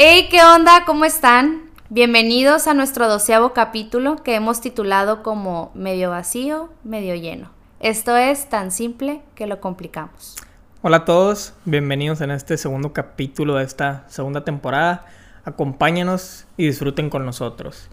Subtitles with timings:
[0.00, 0.84] Hey, ¿qué onda?
[0.86, 1.62] ¿Cómo están?
[1.88, 7.50] Bienvenidos a nuestro doceavo capítulo que hemos titulado como medio vacío, medio lleno.
[7.80, 10.36] Esto es tan simple que lo complicamos.
[10.82, 15.04] Hola a todos, bienvenidos en este segundo capítulo de esta segunda temporada.
[15.44, 17.88] Acompáñanos y disfruten con nosotros.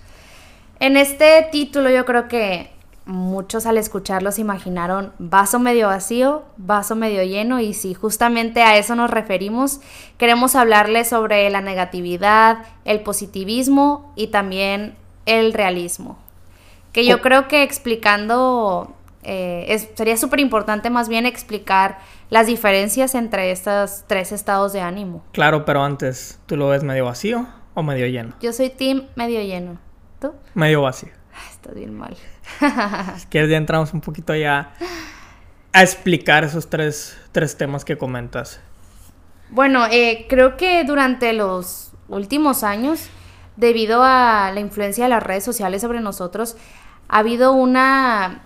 [0.79, 2.74] En este título yo creo que
[3.05, 8.77] muchos al escucharlo se imaginaron vaso medio vacío, vaso medio lleno y si justamente a
[8.77, 9.79] eso nos referimos,
[10.17, 16.17] queremos hablarles sobre la negatividad, el positivismo y también el realismo.
[16.93, 21.99] Que yo creo que explicando, eh, sería súper importante más bien explicar
[22.29, 25.23] las diferencias entre estos tres estados de ánimo.
[25.33, 28.33] Claro, pero antes, ¿tú lo ves medio vacío o medio lleno?
[28.41, 29.77] Yo soy team medio lleno.
[30.21, 30.31] ¿Tú?
[30.53, 31.09] Medio vacío.
[31.51, 32.15] Estás bien mal.
[33.17, 34.73] si quieres ya entramos un poquito ya
[35.73, 37.17] a explicar esos tres,
[37.57, 38.61] temas que comentas.
[39.49, 43.09] Bueno, eh, creo que durante los últimos años,
[43.57, 46.55] debido a la influencia de las redes sociales sobre nosotros,
[47.09, 48.41] ha habido una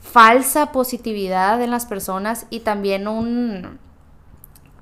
[0.00, 3.78] falsa positividad en las personas y también un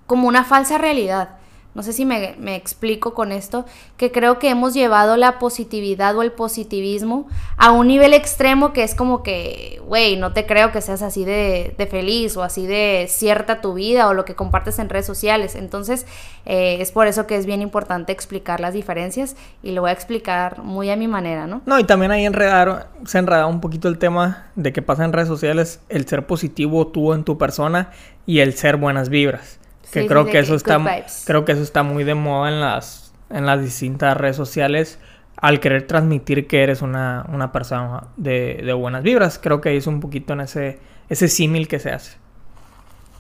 [0.07, 1.39] como una falsa realidad
[1.75, 3.65] no sé si me, explico con esto,
[3.97, 8.85] que creo que hemos llevado la positividad o el positivismo a un nivel extremo que
[8.85, 13.07] es como que, güey, no te creo que seas así de, feliz o así de
[13.09, 15.57] cierta tu vida o lo que compartes en redes sociales.
[15.57, 16.07] Entonces,
[16.47, 19.93] eh, es por eso que es bien importante explicar las diferencias y lo voy a
[19.93, 21.61] explicar muy a mi manera, ¿no?
[21.67, 25.13] No, y también ahí enredar, se enredado un poquito el tema de qué pasa en
[25.13, 27.91] redes sociales, el ser positivo tú en tu persona
[28.27, 29.59] y el ser buenas vibras.
[30.03, 30.81] Que creo que eso está
[31.25, 34.99] creo que eso está muy de moda en las en las distintas redes sociales
[35.37, 39.39] al querer transmitir que eres una, una persona de, de, buenas vibras.
[39.43, 40.79] Creo que es un poquito en ese
[41.09, 42.17] ese símil que se hace.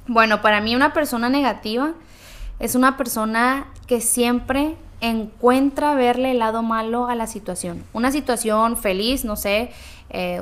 [0.06, 1.92] Bueno, para mí una persona negativa
[2.58, 7.82] es una persona que siempre encuentra verle el lado malo a la situación.
[7.92, 9.70] Una situación feliz, no sé,
[10.10, 10.40] eh,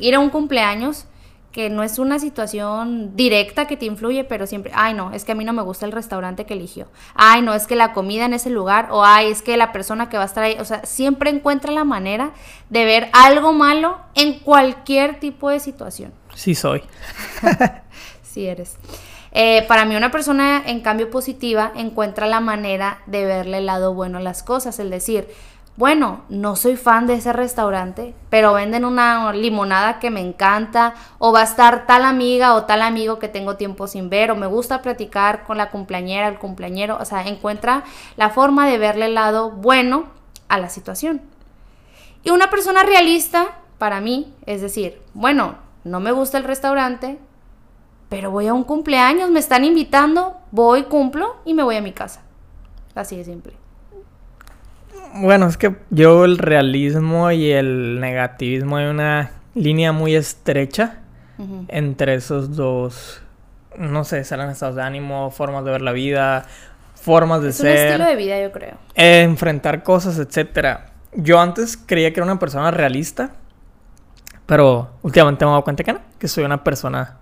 [0.00, 1.06] ir a un cumpleaños
[1.52, 5.32] que no es una situación directa que te influye, pero siempre, ay no, es que
[5.32, 8.24] a mí no me gusta el restaurante que eligió, ay no, es que la comida
[8.24, 10.64] en ese lugar, o ay, es que la persona que va a estar ahí, o
[10.64, 12.32] sea, siempre encuentra la manera
[12.70, 16.12] de ver algo malo en cualquier tipo de situación.
[16.34, 16.82] Sí soy.
[18.22, 18.78] sí eres.
[19.34, 23.94] Eh, para mí una persona en cambio positiva encuentra la manera de verle el lado
[23.94, 25.26] bueno a las cosas, es decir,
[25.76, 31.32] bueno, no soy fan de ese restaurante, pero venden una limonada que me encanta, o
[31.32, 34.46] va a estar tal amiga o tal amigo que tengo tiempo sin ver, o me
[34.46, 37.84] gusta platicar con la cumpleañera, el cumpleañero, o sea, encuentra
[38.16, 40.04] la forma de verle el lado bueno
[40.48, 41.22] a la situación.
[42.22, 47.18] Y una persona realista, para mí, es decir, bueno, no me gusta el restaurante,
[48.10, 51.92] pero voy a un cumpleaños, me están invitando, voy, cumplo y me voy a mi
[51.92, 52.20] casa.
[52.94, 53.61] Así de simple.
[55.14, 60.98] Bueno, es que yo el realismo y el negativismo hay una línea muy estrecha
[61.68, 63.20] entre esos dos,
[63.76, 66.46] no sé, serán estados de ánimo, formas de ver la vida,
[66.94, 67.78] formas de es ser.
[67.78, 68.76] Un estilo de vida, yo creo.
[68.94, 70.92] enfrentar cosas, etcétera.
[71.14, 73.32] Yo antes creía que era una persona realista,
[74.46, 77.18] pero últimamente me he dado cuenta que no, que soy una persona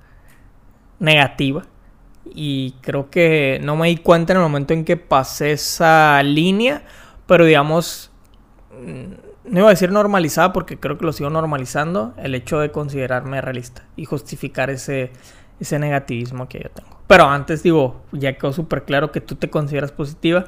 [0.99, 1.65] negativa.
[2.33, 6.83] Y creo que no me di cuenta en el momento en que pasé esa línea
[7.31, 8.11] pero digamos,
[8.73, 9.13] mm,
[9.45, 13.41] no iba a decir normalizada porque creo que lo sigo normalizando, el hecho de considerarme
[13.41, 15.13] realista y justificar ese,
[15.61, 16.99] ese negativismo que yo tengo.
[17.07, 20.47] Pero antes digo, ya quedó súper claro que tú te consideras positiva,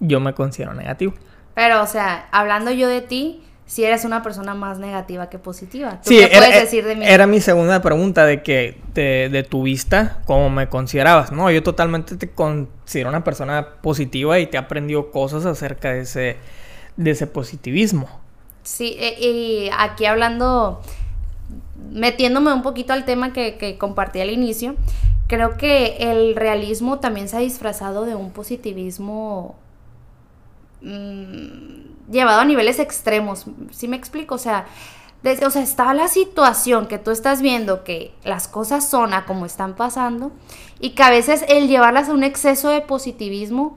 [0.00, 1.12] yo me considero negativo.
[1.52, 6.00] Pero, o sea, hablando yo de ti, si eres una persona más negativa que positiva.
[6.02, 7.04] ¿Tú sí, qué puedes decir de mí?
[7.06, 11.32] Era mi segunda pregunta de que de, tu vista, ¿cómo me considerabas?
[11.32, 16.00] No, yo totalmente te considero una persona positiva y te he aprendido cosas acerca de
[16.00, 16.38] ese,
[16.96, 18.08] de ese positivismo.
[18.62, 20.80] Sí, e, y aquí hablando,
[21.92, 24.76] metiéndome un poquito al tema que, que compartí al inicio,
[25.26, 29.56] creo que el realismo también se ha disfrazado de un positivismo
[30.80, 31.77] Mm,
[32.10, 33.46] llevado a niveles extremos.
[33.70, 34.34] ¿Sí me explico?
[34.34, 34.66] O sea,
[35.22, 39.24] desde, o sea, está la situación que tú estás viendo que las cosas son a
[39.24, 40.30] como están pasando
[40.80, 43.76] y que a veces el llevarlas a un exceso de positivismo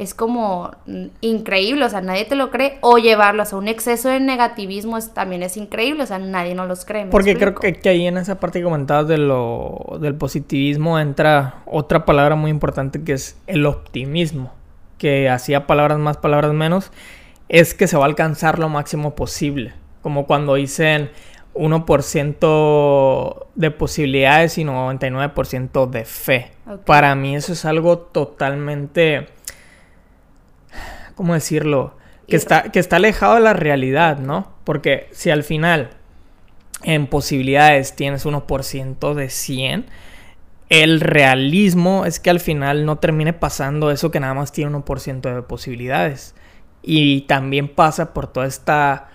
[0.00, 4.08] es como mm, increíble, o sea, nadie te lo cree, o llevarlos a un exceso
[4.08, 7.04] de negativismo es, también es increíble, o sea, nadie no los cree.
[7.06, 11.56] Porque creo que, que, ahí en esa parte que comentabas de lo, del positivismo entra
[11.66, 14.54] otra palabra muy importante que es el optimismo
[14.96, 16.92] que hacía palabras más, palabras menos,
[17.50, 19.74] es que se va a alcanzar lo máximo posible.
[20.00, 21.10] Como cuando dicen
[21.54, 26.52] 1% de posibilidades y 99% de fe.
[26.86, 29.28] Para mí eso es algo totalmente...
[31.20, 31.98] ¿cómo decirlo?
[32.28, 34.52] Que está, que está alejado de la realidad, ¿no?
[34.64, 35.90] Porque si al final
[36.82, 39.86] en posibilidades tienes 1% de 100,
[40.70, 45.34] el realismo es que al final no termine pasando eso que nada más tiene 1%
[45.34, 46.34] de posibilidades.
[46.82, 49.08] Y también pasa por toda esta,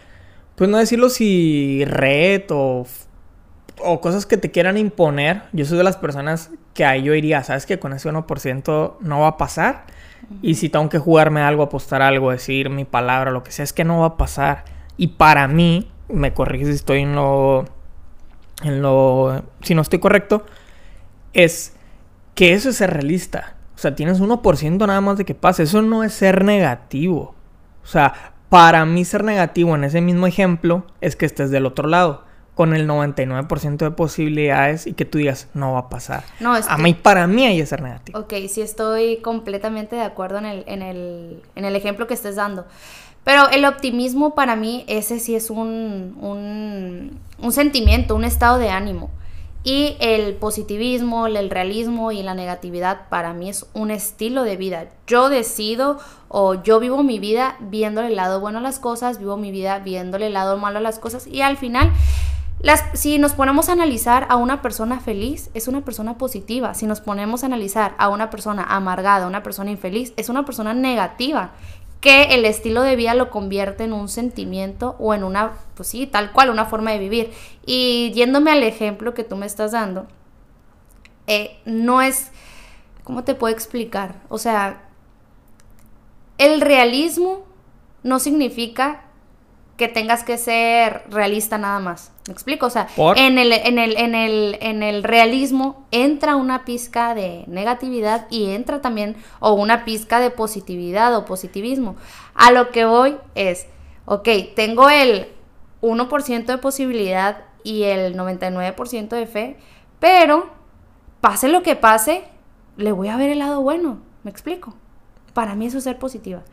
[0.56, 2.86] pues no decirlo si red o,
[3.80, 5.44] o cosas que te quieran imponer.
[5.52, 9.20] Yo soy de las personas que ahí yo iría, ¿sabes que Con ese 1% no
[9.20, 9.86] va a pasar.
[10.42, 13.74] Y si tengo que jugarme algo, apostar algo, decir mi palabra, lo que sea, es
[13.74, 14.66] que no va a pasar.
[14.98, 17.66] Y para mí, me corriges si estoy en lo,
[18.64, 20.46] en lo, si no estoy correcto,
[21.34, 21.74] es
[22.34, 23.56] que eso es ser realista.
[23.76, 25.64] O sea, tienes 1% nada más de que pase.
[25.64, 27.35] Eso no es ser negativo.
[27.86, 31.88] O sea, para mí ser negativo en ese mismo ejemplo es que estés del otro
[31.88, 32.24] lado
[32.56, 36.24] con el 99% de posibilidades y que tú digas, no va a pasar.
[36.40, 38.18] No, A mí, para mí, hay que ser negativo.
[38.18, 42.38] Ok, sí estoy completamente de acuerdo en el, en el, en el ejemplo que estés
[42.38, 42.66] dando.
[43.26, 48.70] Pero el optimismo para mí, ese sí es un, un, un sentimiento, un estado de
[48.70, 49.10] ánimo.
[49.66, 54.86] Y el positivismo, el realismo y la negatividad para mí es un estilo de vida.
[55.08, 55.98] Yo decido
[56.28, 59.80] o yo vivo mi vida viéndole el lado bueno a las cosas, vivo mi vida
[59.80, 61.92] viéndole el lado malo a las cosas y al final
[62.94, 66.74] si nos ponemos a analizar a una persona feliz, es una persona positiva.
[66.74, 70.74] Si nos ponemos a analizar a una persona amargada, una persona infeliz, es una persona
[70.74, 71.52] negativa.
[72.06, 76.06] Que el estilo de vida lo convierte en un sentimiento o en una, pues sí,
[76.06, 77.32] tal cual, una forma de vivir.
[77.66, 80.06] Y yéndome al ejemplo que tú me estás dando,
[81.26, 82.30] eh, no es,
[83.04, 84.22] ¿cómo te puedo explicar?
[84.30, 84.84] O sea,
[86.38, 87.44] el realismo
[88.04, 89.05] no significa
[89.78, 92.12] que tengas que ser realista nada más.
[92.28, 92.66] ¿Me explico?
[92.66, 97.44] O sea, en el, en, el, en, el, en el realismo entra una pizca de
[97.48, 101.96] negatividad y entra también, o una pizca de positividad o positivismo.
[102.34, 103.68] A lo que voy es,
[104.06, 105.28] ok, tengo el
[105.82, 109.58] 1% de posibilidad y el 99% de fe,
[110.00, 110.50] pero
[111.22, 112.24] pase lo que pase,
[112.78, 114.00] le voy a ver el lado bueno.
[114.24, 114.74] ¿Me explico?
[115.34, 116.44] Para mí eso es ser positiva.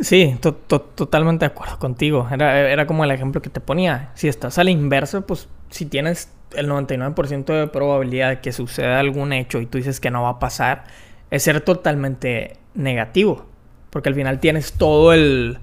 [0.00, 2.28] Sí, totalmente de acuerdo contigo.
[2.30, 4.10] Era, era como el ejemplo que te ponía.
[4.14, 9.32] Si estás al inverso, pues si tienes el 99% de probabilidad de que suceda algún
[9.32, 10.84] hecho y tú dices que no va a pasar,
[11.30, 13.46] es ser totalmente negativo.
[13.90, 15.58] Porque al final tienes todo el...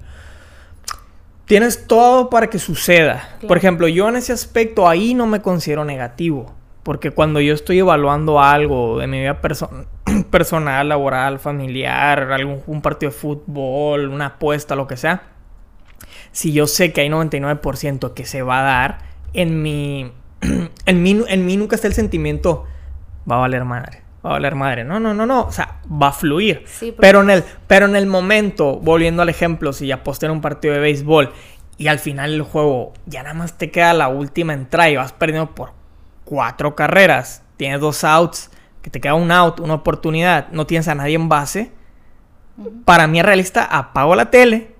[1.46, 3.38] Tienes todo para que suceda.
[3.46, 6.55] Por ejemplo, yo en ese aspecto ahí no me considero negativo.
[6.86, 9.40] Porque cuando yo estoy evaluando algo de mi vida
[10.30, 15.24] personal, laboral, familiar, algún un partido de fútbol, una apuesta, lo que sea,
[16.30, 18.98] si yo sé que hay 99% que se va a dar,
[19.32, 20.12] en mi,
[20.86, 22.66] en mí, en mí nunca está el sentimiento,
[23.28, 24.84] va a valer madre, va a valer madre.
[24.84, 26.66] No, no, no, no, o sea, va a fluir.
[27.00, 30.74] pero, en el, pero en el momento, volviendo al ejemplo, si aposté en un partido
[30.74, 31.32] de béisbol
[31.78, 35.12] y al final el juego ya nada más te queda la última entrada y vas
[35.12, 35.74] perdiendo por
[36.26, 38.50] cuatro carreras, tienes dos outs,
[38.82, 41.72] que te queda un out, una oportunidad, no tienes a nadie en base,
[42.84, 44.74] para mí es realista, apago la tele,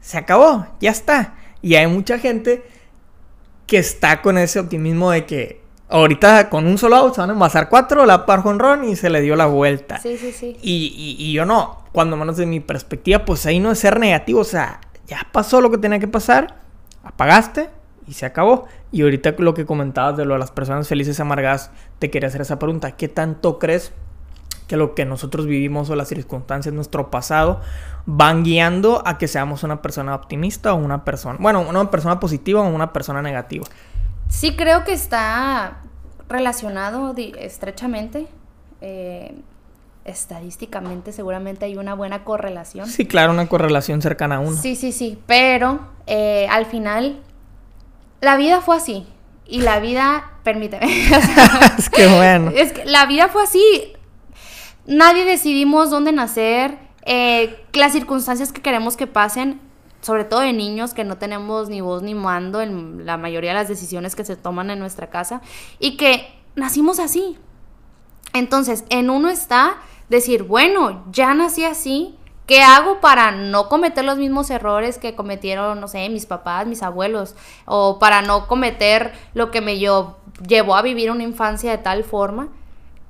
[0.00, 1.34] se acabó, ya está.
[1.60, 2.64] Y hay mucha gente
[3.66, 7.32] que está con ese optimismo de que ahorita con un solo out se van a
[7.34, 9.98] envasar cuatro, la par ron y se le dio la vuelta.
[9.98, 10.56] Sí, sí, sí.
[10.62, 14.40] Y, y, yo no, cuando menos de mi perspectiva, pues ahí no es ser negativo,
[14.40, 16.56] o sea, ya pasó lo que tenía que pasar,
[17.04, 17.70] apagaste,
[18.12, 18.66] y se acabó.
[18.92, 22.42] Y ahorita lo que comentabas de lo de las personas felices amargadas, te quería hacer
[22.42, 22.92] esa pregunta.
[22.92, 23.92] ¿Qué tanto crees
[24.66, 27.62] que lo que nosotros vivimos o las circunstancias de nuestro pasado
[28.04, 32.60] van guiando a que seamos una persona optimista o una persona, bueno, una persona positiva
[32.60, 33.64] o una persona negativa?
[34.28, 35.78] Sí creo que está
[36.28, 38.26] relacionado estrechamente.
[38.82, 39.34] Eh,
[40.04, 42.88] estadísticamente seguramente hay una buena correlación.
[42.88, 44.56] Sí, claro, una correlación cercana a uno.
[44.56, 47.22] Sí, sí, sí, pero eh, al final
[48.22, 49.04] la vida fue así.
[49.46, 50.86] Y la vida, permíteme.
[51.78, 52.50] es que bueno.
[52.54, 53.92] Es que la vida fue así.
[54.86, 56.78] Nadie decidimos dónde nacer.
[57.04, 59.60] Eh, las circunstancias que queremos que pasen,
[60.00, 63.58] sobre todo de niños que no tenemos ni voz ni mando en la mayoría de
[63.58, 65.42] las decisiones que se toman en nuestra casa.
[65.80, 67.36] Y que nacimos así.
[68.32, 74.18] Entonces, en uno está decir, bueno, ya nací así ¿Qué hago para no cometer los
[74.18, 77.36] mismos errores que cometieron, no sé, mis papás, mis abuelos?
[77.66, 82.48] O para no cometer lo que me llevó a vivir una infancia de tal forma.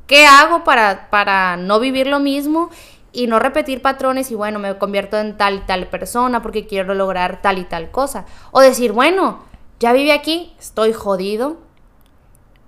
[0.07, 2.69] ¿Qué hago para, para no vivir lo mismo
[3.11, 6.95] y no repetir patrones y bueno, me convierto en tal y tal persona porque quiero
[6.95, 8.27] lograr tal y tal cosa?
[8.51, 9.41] O decir, bueno,
[9.81, 11.57] ya viví aquí, estoy jodido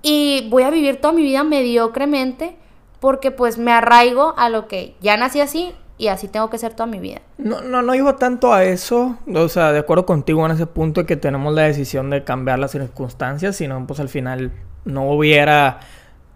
[0.00, 2.56] y voy a vivir toda mi vida mediocremente
[3.00, 6.74] porque pues me arraigo a lo que ya nací así, y así tengo que ser
[6.74, 7.20] toda mi vida.
[7.38, 11.02] No, no, no iba tanto a eso, o sea, de acuerdo contigo en ese punto
[11.02, 14.52] de que tenemos la decisión de cambiar las circunstancias, sino pues al final
[14.84, 15.80] no hubiera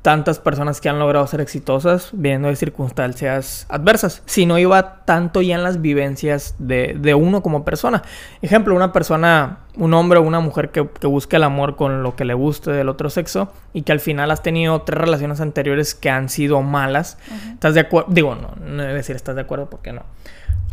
[0.03, 5.41] tantas personas que han logrado ser exitosas viendo de circunstancias adversas, si no iba tanto
[5.41, 8.03] ya en las vivencias de, de uno como persona.
[8.43, 12.15] Ejemplo, una persona, un hombre o una mujer que, que busca el amor con lo
[12.15, 15.95] que le guste del otro sexo y que al final has tenido tres relaciones anteriores
[15.95, 17.17] que han sido malas.
[17.55, 18.12] ¿Estás de acuerdo?
[18.12, 20.03] Digo, no, no debe decir estás de acuerdo porque no.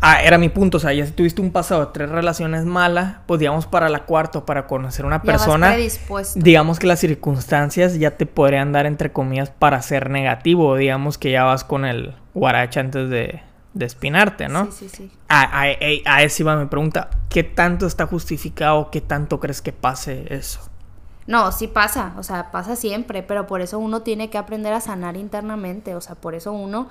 [0.02, 3.20] Ah, era mi punto, o sea, ya si tuviste un pasado de tres relaciones malas,
[3.28, 5.78] pues digamos para la cuarta o para conocer una Ya persona,
[6.36, 11.32] digamos que las circunstancias ya te podrían dar entre comillas para ser negativo, digamos que
[11.32, 13.40] ya vas con el guaracha antes de,
[13.76, 14.66] de espinarte, ¿no?
[14.72, 15.12] Sí, sí, sí.
[15.28, 19.62] A, a, a- a eso iba mi pregunta, ¿qué tanto está justificado, qué tanto crees
[19.62, 20.62] que pase eso?
[21.28, 24.80] No, sí pasa, o sea, pasa siempre, pero por eso uno tiene que aprender a
[24.80, 26.88] sanar internamente, o sea, por eso uno...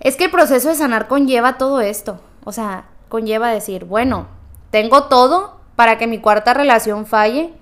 [0.00, 4.26] Es que el proceso de sanar conlleva todo esto, o sea, conlleva decir, bueno,
[4.70, 7.52] tengo todo para que mi cuarta relación falle,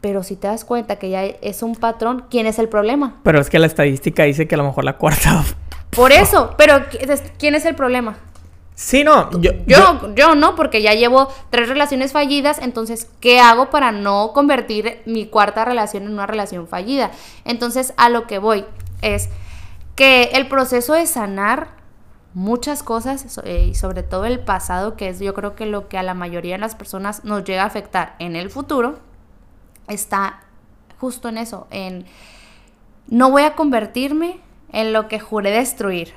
[0.00, 3.16] pero si te das cuenta que ya es un patrón, ¿quién es el problema?
[3.22, 5.44] Pero es que la estadística dice que a lo mejor la cuarta...
[5.90, 6.84] Por eso, pero
[7.38, 8.16] ¿quién es el problema?
[8.74, 9.52] Sí, no, yo...
[9.66, 15.00] Yo, yo no, porque ya llevo tres relaciones fallidas, entonces, ¿qué hago para no convertir
[15.06, 17.10] mi cuarta relación en una relación fallida?
[17.46, 18.66] Entonces, a lo que voy
[19.00, 19.30] es
[19.94, 21.68] que el proceso de sanar
[22.34, 25.96] muchas cosas, eh, y sobre todo el pasado, que es yo creo que lo que
[25.96, 28.98] a la mayoría de las personas nos llega a afectar en el futuro,
[29.88, 30.40] está
[31.00, 32.04] justo en eso, en
[33.08, 34.40] no voy a convertirme
[34.72, 36.08] en lo que juré destruir.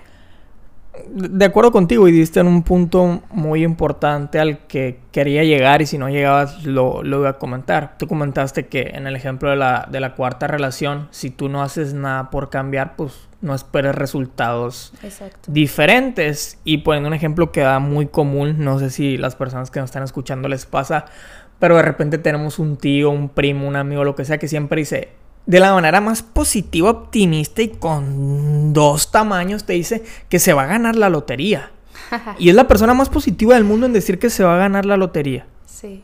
[1.07, 5.85] De acuerdo contigo y diste en un punto muy importante al que quería llegar y
[5.85, 7.95] si no llegabas lo, lo iba a comentar.
[7.97, 11.61] Tú comentaste que en el ejemplo de la, de la cuarta relación, si tú no
[11.61, 15.51] haces nada por cambiar, pues no esperes resultados Exacto.
[15.51, 16.59] diferentes.
[16.63, 19.89] Y poniendo un ejemplo que da muy común, no sé si las personas que nos
[19.89, 21.05] están escuchando les pasa,
[21.59, 24.81] pero de repente tenemos un tío, un primo, un amigo, lo que sea, que siempre
[24.81, 25.09] dice,
[25.49, 30.61] de la manera más positiva, optimista y con dos tamaños, te dice que se va
[30.61, 31.71] a ganar la lotería.
[32.37, 34.85] y es la persona más positiva del mundo en decir que se va a ganar
[34.85, 35.47] la lotería.
[35.65, 36.03] Sí,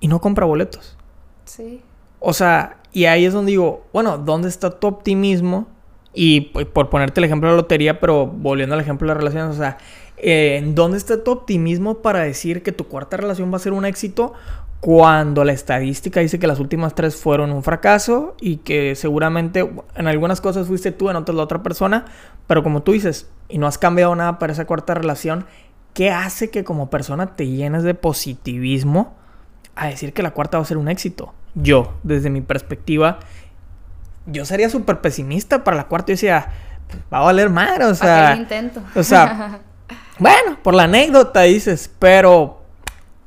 [0.00, 0.96] Y no compra boletos.
[1.44, 1.80] sí.
[2.18, 5.68] O sea, y ahí es donde digo, bueno, ¿dónde está tu optimismo?
[6.12, 9.54] Y por ponerte el ejemplo de la lotería, pero volviendo al ejemplo de las relaciones,
[9.54, 9.78] o sea,
[10.16, 13.74] eh, ¿en dónde está tu optimismo para decir que tu cuarta relación va a ser
[13.74, 14.32] un éxito
[14.86, 20.06] cuando la estadística dice que las últimas tres fueron un fracaso y que seguramente en
[20.06, 22.04] algunas cosas fuiste tú, en otras la otra persona,
[22.46, 25.44] pero como tú dices, y no has cambiado nada para esa cuarta relación,
[25.92, 29.16] ¿qué hace que como persona te llenes de positivismo
[29.74, 31.34] a decir que la cuarta va a ser un éxito?
[31.56, 33.18] Yo, desde mi perspectiva,
[34.26, 36.10] yo sería súper pesimista para la cuarta.
[36.10, 36.46] Yo decía,
[36.88, 38.36] "Pues, va a valer madre, o ¿Para qué sea.
[38.36, 38.82] intento?
[38.94, 39.62] O sea,
[40.20, 42.55] bueno, por la anécdota dices, pero,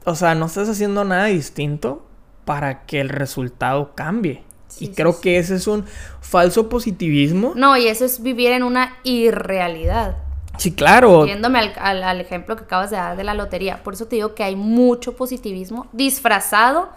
[0.06, 2.06] o sea, no estás haciendo nada distinto
[2.46, 4.44] para que el resultado cambie.
[4.68, 5.22] Sí, y sí, creo sí.
[5.22, 5.86] que ese es un
[6.22, 7.54] falso positivismo.
[7.56, 10.18] No, y eso es vivir en una irrealidad.
[10.58, 11.26] Sí, claro.
[11.26, 13.82] Yéndome al, al- al ejemplo que acabas de dar de la lotería.
[13.84, 16.90] Por eso te digo que hay mucho positivismo disfrazado.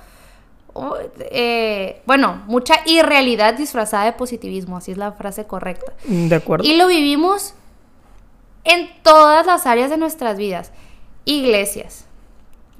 [1.30, 4.76] eh, bueno, mucha irrealidad disfrazada de positivismo.
[4.78, 5.92] Así es la frase correcta.
[6.06, 6.64] De acuerdo.
[6.66, 7.54] Y lo vivimos
[8.64, 10.72] en todas las áreas de nuestras vidas.
[11.24, 12.06] Iglesias.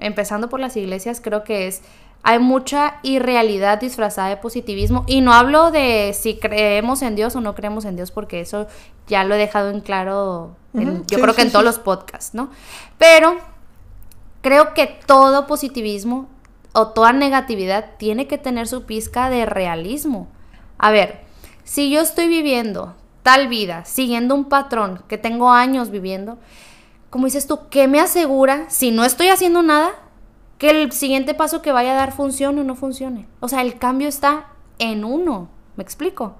[0.02, 1.82] Empezando por las iglesias, creo que es.
[2.24, 5.04] Hay mucha irrealidad disfrazada de positivismo.
[5.08, 8.66] Y no hablo de si creemos en Dios o no creemos en Dios, porque eso
[9.08, 10.54] ya lo he dejado en claro.
[10.74, 11.66] en- yo sí, creo que sí, en todos sí.
[11.66, 12.50] los podcasts, ¿no?
[12.98, 13.36] Pero
[14.40, 16.28] creo que todo positivismo
[16.72, 20.28] o toda negatividad tiene que tener su pizca de realismo.
[20.78, 21.20] A ver,
[21.64, 26.38] si yo estoy viviendo tal vida, siguiendo un patrón que tengo años viviendo,
[27.12, 29.90] como dices tú, ¿qué me asegura si no estoy haciendo nada
[30.56, 33.28] que el siguiente paso que vaya a dar funcione o no funcione?
[33.40, 34.46] O sea, el cambio está
[34.78, 36.36] en uno, ¿me explico?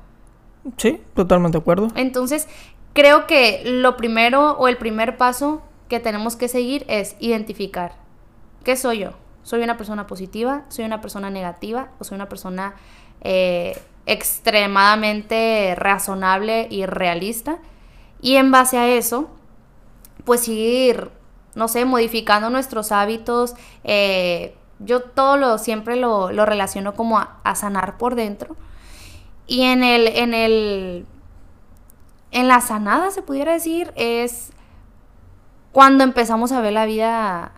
[0.78, 1.88] Sí, totalmente de acuerdo.
[1.94, 2.48] Entonces,
[2.94, 5.60] creo que lo primero o el primer paso
[5.90, 7.92] que tenemos que seguir es identificar
[8.64, 9.10] qué soy yo.
[9.42, 10.64] ¿Soy una persona positiva?
[10.68, 11.90] ¿Soy una persona negativa?
[11.98, 12.76] ¿O soy una persona
[13.20, 17.58] eh, extremadamente razonable y realista?
[18.22, 19.28] Y en base a eso,
[20.24, 21.10] pues ir,
[21.54, 23.54] no sé, modificando nuestros hábitos.
[23.84, 28.56] eh, yo todo lo siempre lo, lo relaciono como a, a sanar por dentro.
[29.46, 31.06] Y en el, en el,
[32.30, 34.50] en la sanada, se pudiera decir, es
[35.72, 37.52] cuando empezamos a ver la vida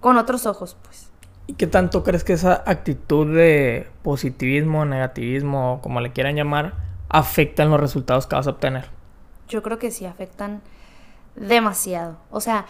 [0.00, 1.10] con otros ojos, pues.
[1.46, 6.74] ¿Y qué tanto crees que esa actitud de positivismo, negativismo, como le quieran llamar,
[7.08, 8.90] afecta en los resultados que vas a obtener?
[9.48, 10.60] Yo creo que sí afectan
[11.36, 12.16] demasiado.
[12.30, 12.66] O sea,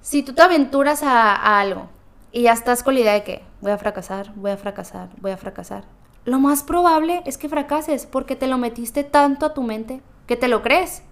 [0.00, 1.88] si tú te aventuras a, algo
[2.32, 5.30] y ya estás con la idea de que voy a fracasar, voy a fracasar, voy
[5.30, 5.84] a fracasar,
[6.24, 10.36] lo más probable es que fracases porque te lo metiste tanto a tu mente que
[10.36, 11.02] te lo crees.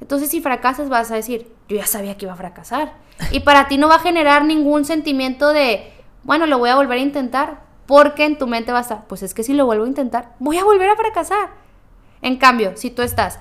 [0.00, 2.94] Entonces si fracasas vas a decir, yo ya sabía que iba a fracasar.
[3.30, 5.92] Y para ti no va a generar ningún sentimiento de,
[6.24, 9.22] bueno, lo voy a volver a intentar, porque en tu mente va a estar, pues
[9.22, 11.50] es que si lo vuelvo a intentar, voy a volver a fracasar.
[12.20, 13.38] En cambio, si tú estás,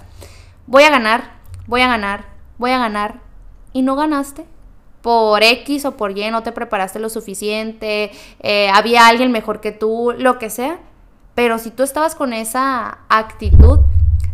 [0.67, 1.33] voy a ganar,
[1.67, 2.25] voy a ganar,
[2.61, 3.19] voy a ganar,
[3.73, 4.45] y no ganaste,
[5.01, 9.71] por X o por Y no te preparaste lo suficiente, eh, había alguien mejor que
[9.71, 10.79] tú, lo que sea,
[11.35, 13.79] pero si tú estabas con esa actitud,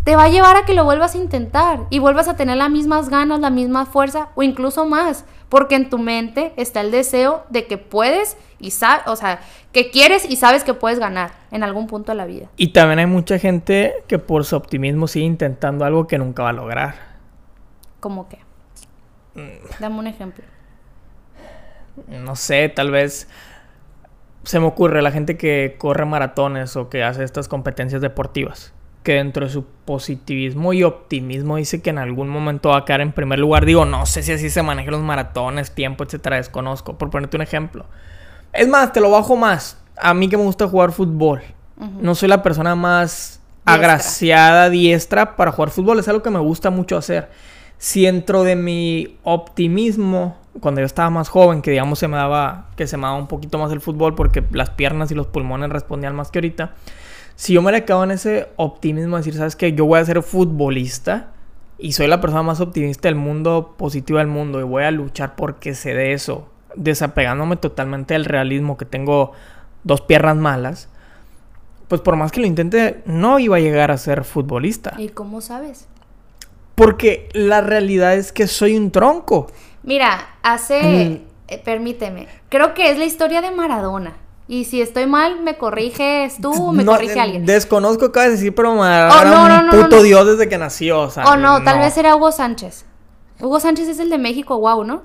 [0.04, 2.70] te va a llevar a que lo vuelvas a intentar y vuelvas a tener las
[2.70, 7.46] mismas ganas, la misma fuerza o incluso más, porque en tu mente está el deseo
[7.50, 9.40] de que puedes y sabes, o sea,
[9.72, 12.48] que quieres y sabes que puedes ganar en algún punto de la vida.
[12.58, 16.50] Y también hay mucha gente que por su optimismo sigue intentando algo que nunca va
[16.50, 17.17] a lograr.
[18.00, 18.40] ¿Cómo qué?
[19.36, 19.80] Mm.
[19.80, 20.44] Dame un ejemplo.
[22.08, 23.28] No sé, tal vez
[24.44, 28.72] se me ocurre la gente que corre maratones o que hace estas competencias deportivas,
[29.04, 33.02] que dentro de su positivismo y optimismo dice que en algún momento va a quedar
[33.02, 33.66] en primer lugar.
[33.66, 37.42] Digo, no sé si así se manejan los maratones, tiempo, etcétera, desconozco, por ponerte un
[37.42, 37.86] ejemplo.
[38.54, 39.78] Es más, te lo bajo más.
[39.98, 41.42] A mí que me gusta jugar fútbol.
[42.00, 46.00] No soy la persona más agraciada, diestra para jugar fútbol.
[46.00, 47.30] Es algo que me gusta mucho hacer.
[47.78, 52.70] Si dentro de mi optimismo cuando yo estaba más joven, que digamos se me daba,
[52.76, 55.70] que se me daba un poquito más el fútbol porque las piernas y los pulmones
[55.70, 56.74] respondían más que ahorita.
[57.36, 59.74] Si yo me le acabo en ese optimismo de decir, ¿sabes qué?
[59.74, 61.34] Yo voy a ser futbolista
[61.78, 65.36] y soy la persona más optimista del mundo, positiva del mundo y voy a luchar
[65.36, 69.34] porque se dé eso, desapegándome totalmente del realismo que tengo
[69.84, 70.90] dos piernas malas.
[71.88, 74.96] Pues por más que lo intente, no iba a llegar a ser futbolista.
[74.98, 75.88] ¿Y cómo sabes?
[76.78, 79.48] Porque la realidad es que soy un tronco.
[79.82, 81.28] Mira, hace, mm.
[81.48, 84.16] eh, permíteme, creo que es la historia de Maradona.
[84.48, 87.48] Y si estoy mal, me corriges tú o me corrige alguien.
[87.48, 91.02] Desconozco qué vas a decir, pero Maradona oh, era un puto dios desde que nació.
[91.02, 92.86] O, sea, no, tal vez era Hugo Sánchez.
[93.40, 95.02] Hugo Sánchez es el de México, wow, ¿no?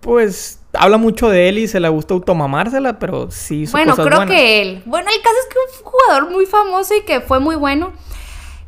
[0.00, 4.24] Pues habla mucho de él y se le gusta automamársela, pero sí hizo Bueno, creo
[4.24, 4.82] que él.
[4.86, 7.92] Bueno, el caso es que un jugador muy famoso y que fue muy bueno.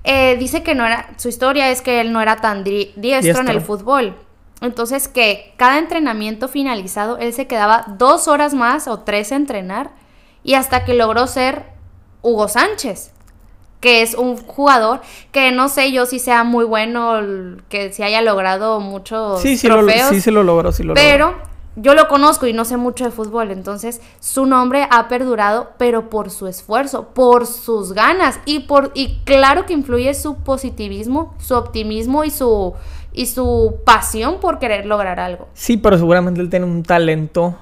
[0.04, 1.10] Eh, dice que no era.
[1.16, 4.16] Su historia es que él no era tan diestro en el fútbol.
[4.60, 9.90] Entonces que cada entrenamiento finalizado, él se quedaba dos horas más o tres a entrenar
[10.44, 11.64] y hasta que logró ser
[12.22, 13.12] Hugo Sánchez,
[13.80, 15.00] que es un jugador
[15.32, 17.20] que no sé yo si sea muy bueno,
[17.68, 20.10] que si haya logrado muchos sí, sí trofeos.
[20.10, 21.34] sí, se lo logró, sí lo Pero
[21.76, 26.10] yo lo conozco y no sé mucho de fútbol, entonces su nombre ha perdurado, pero
[26.10, 31.54] por su esfuerzo, por sus ganas y por y claro que influye su positivismo, su
[31.54, 32.74] optimismo y su
[33.14, 35.48] y su pasión por querer lograr algo.
[35.54, 37.56] Sí, pero seguramente él tiene un talento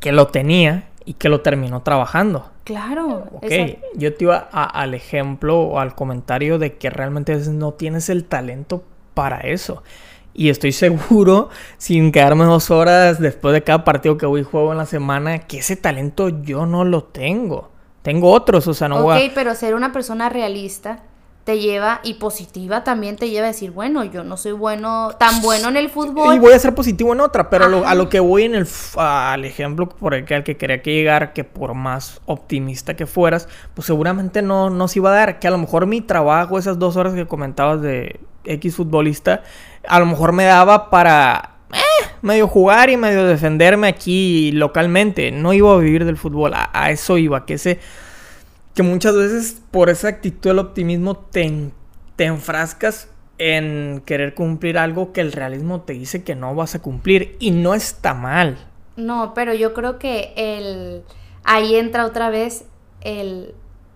[0.00, 2.50] que lo tenía y que lo terminó trabajando.
[2.64, 3.24] Claro.
[3.32, 3.50] Ok,
[3.94, 8.24] yo te iba al ejemplo o al comentario de que realmente a no tienes el
[8.24, 8.84] talento
[9.14, 9.82] para eso.
[10.34, 14.72] Y estoy seguro, sin quedarme dos horas después de cada partido que voy y juego
[14.72, 17.70] en la semana, que ese talento yo no lo tengo.
[18.02, 19.26] Tengo otros, o sea, no voy a...
[19.26, 21.02] Ok, pero ser una persona realista
[21.44, 25.40] te lleva, y positiva también te lleva a decir, bueno, yo no soy bueno, tan
[25.40, 26.36] bueno en el fútbol.
[26.36, 29.44] Y voy a ser positivo en otra, pero a lo, que voy en el, al
[29.44, 33.48] ejemplo por el que, al que quería que llegar, que por más optimista que fueras,
[33.74, 36.78] pues seguramente no, no se iba a dar, que a lo mejor mi trabajo, esas
[36.78, 39.42] dos horas que comentabas de X futbolista,
[39.88, 45.52] a lo mejor me daba para eh, medio jugar y medio defenderme aquí localmente, no
[45.52, 47.78] iba a vivir del fútbol, a, eso iba, que ese
[48.74, 51.70] que muchas veces por esa actitud del optimismo te,
[52.16, 56.82] te enfrascas en querer cumplir algo que el realismo te dice que no vas a
[56.82, 58.58] cumplir y no está mal.
[58.96, 61.02] No, pero yo creo que el
[61.42, 62.64] ahí entra otra vez
[63.00, 63.54] el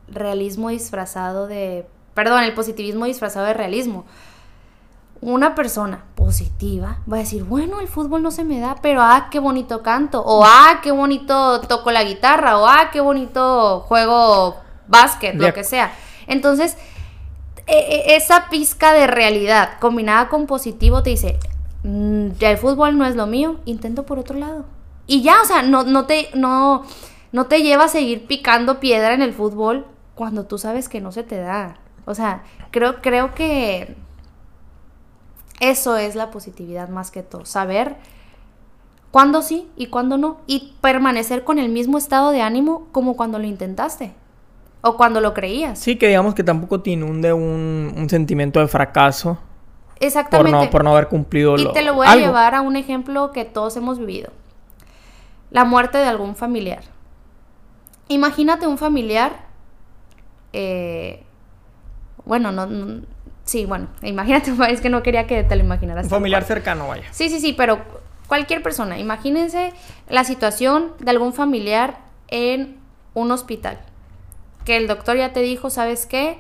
[0.09, 4.07] realismo disfrazado de perdón, el positivismo disfrazado de realismo.
[5.27, 9.29] Una persona positiva va a decir, bueno, el fútbol no se me da, pero ah,
[9.31, 14.57] qué bonito canto, o ah, qué bonito toco la guitarra, o ah, qué bonito juego
[14.87, 15.95] básquet, lo que sea.
[16.27, 16.77] Entonces,
[17.67, 21.39] e, e, esa pizca de realidad combinada con positivo te dice,
[21.85, 24.67] mm, ya el fútbol no es lo mío, intento por otro lado.
[25.07, 26.85] Y ya, o sea, no, no, te, no,
[27.33, 31.13] no te lleva a seguir picando piedra en el fútbol cuando tú sabes que no
[31.13, 31.79] se te da.
[32.05, 34.04] O sea, creo, creo que
[35.61, 37.45] eso es la positividad más que todo.
[37.47, 37.97] Saber
[39.11, 40.39] cuándo sí y cuándo no.
[40.47, 44.13] Y permanecer con el mismo estado de ánimo como cuando lo intentaste.
[44.83, 45.79] O cuando lo creías.
[45.79, 49.39] Sí, que digamos que tampoco te inunde un, sentimiento de fracaso
[50.01, 50.51] Exactamente.
[50.53, 52.27] Por no, por no haber cumplido Y lo- te lo voy a algo.
[52.27, 54.31] llevar a un ejemplo que todos hemos vivido.
[55.51, 56.83] La muerte de algún familiar.
[58.09, 59.45] Imagínate un familiar.
[60.53, 61.25] eh,
[62.27, 63.03] bueno, no, no-
[63.45, 66.05] Sí, bueno, imagínate, es que no quería que te lo imaginaras.
[66.05, 67.05] Un familiar cercano, vaya.
[67.11, 67.81] Sí, sí, sí, pero
[68.27, 68.99] cualquier persona.
[68.99, 69.73] Imagínense
[70.09, 72.79] la situación de algún familiar en
[73.13, 73.79] un hospital.
[74.65, 76.39] Que el doctor ya te dijo, ¿sabes qué?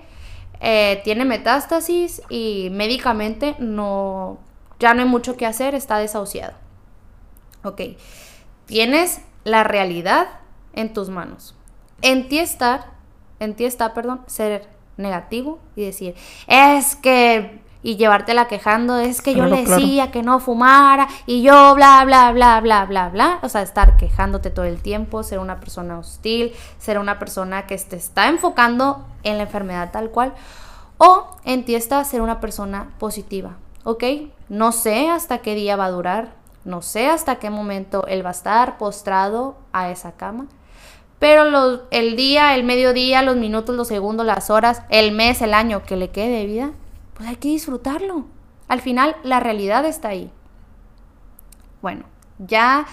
[0.60, 4.38] Eh, tiene metástasis y médicamente no,
[4.78, 6.54] ya no hay mucho que hacer, está desahuciado.
[7.64, 7.80] Ok,
[8.66, 10.28] tienes la realidad
[10.72, 11.54] en tus manos.
[12.02, 12.92] En ti estar,
[13.40, 16.14] en ti está, perdón, ser negativo y decir,
[16.46, 19.80] es que, y llevártela quejando, es que yo le claro.
[19.80, 23.38] decía que no fumara y yo bla, bla, bla, bla, bla, bla.
[23.42, 27.76] O sea, estar quejándote todo el tiempo, ser una persona hostil, ser una persona que
[27.76, 30.33] te está enfocando en la enfermedad tal cual.
[30.96, 34.04] O en ti está ser una persona positiva, ¿ok?
[34.48, 38.30] No sé hasta qué día va a durar, no sé hasta qué momento él va
[38.30, 40.46] a estar postrado a esa cama.
[41.18, 45.83] Pero el día, el mediodía, los minutos, los segundos, las horas, el mes, el año
[45.85, 46.70] que le quede de vida,
[47.14, 48.27] pues hay que disfrutarlo.
[48.68, 50.31] Al final, la realidad está ahí.
[51.81, 52.05] Bueno,
[52.38, 52.87] ya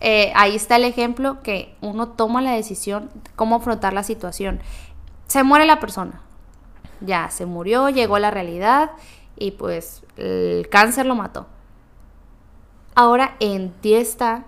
[0.00, 4.60] eh, ahí está el ejemplo que uno toma la decisión de cómo afrontar la situación.
[5.26, 6.20] Se muere la persona.
[7.00, 8.92] Ya, se murió, llegó la realidad
[9.36, 11.46] y pues el cáncer lo mató.
[12.94, 14.44] Ahora en ti está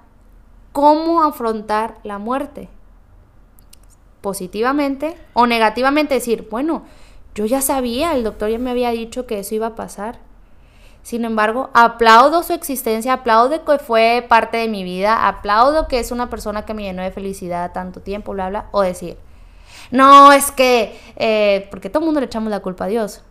[0.73, 2.69] cómo afrontar la muerte.
[4.21, 6.83] Positivamente o negativamente decir, bueno,
[7.35, 10.19] yo ya sabía, el doctor ya me había dicho que eso iba a pasar.
[11.03, 16.11] Sin embargo, aplaudo su existencia, aplaudo que fue parte de mi vida, aplaudo que es
[16.11, 19.17] una persona que me llenó de felicidad tanto tiempo, bla, bla, o decir,
[19.91, 23.23] no, es que, eh, porque todo el mundo le echamos la culpa a Dios.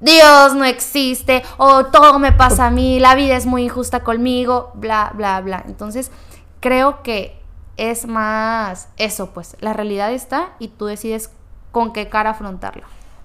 [0.00, 4.72] Dios no existe, o todo me pasa a mí, la vida es muy injusta conmigo,
[4.74, 5.62] bla, bla, bla.
[5.68, 6.10] Entonces,
[6.58, 7.40] creo que
[7.76, 11.30] es más eso, pues, la realidad está y tú decides
[11.70, 12.84] con qué cara afrontarla.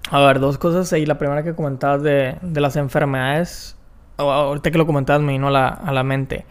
[0.09, 1.05] A ver, dos cosas ahí.
[1.05, 3.75] La primera que comentabas de, de las enfermedades.
[4.17, 6.45] Ahorita que lo comentabas me vino a la, a la mente.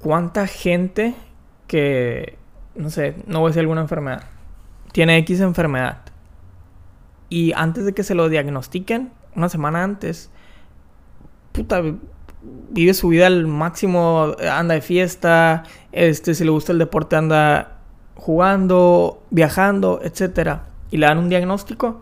[0.00, 1.14] ¿Cuánta gente
[1.66, 2.36] que,
[2.74, 4.24] no sé, no voy a decir alguna enfermedad,
[4.92, 5.98] tiene X enfermedad
[7.30, 10.30] y antes de que se lo diagnostiquen, una semana antes,
[11.52, 11.98] puta, vi-
[12.70, 17.78] vive su vida al máximo, anda de fiesta, este, si le gusta el deporte anda
[18.16, 22.00] jugando, viajando, etcétera, y le dan un diagnóstico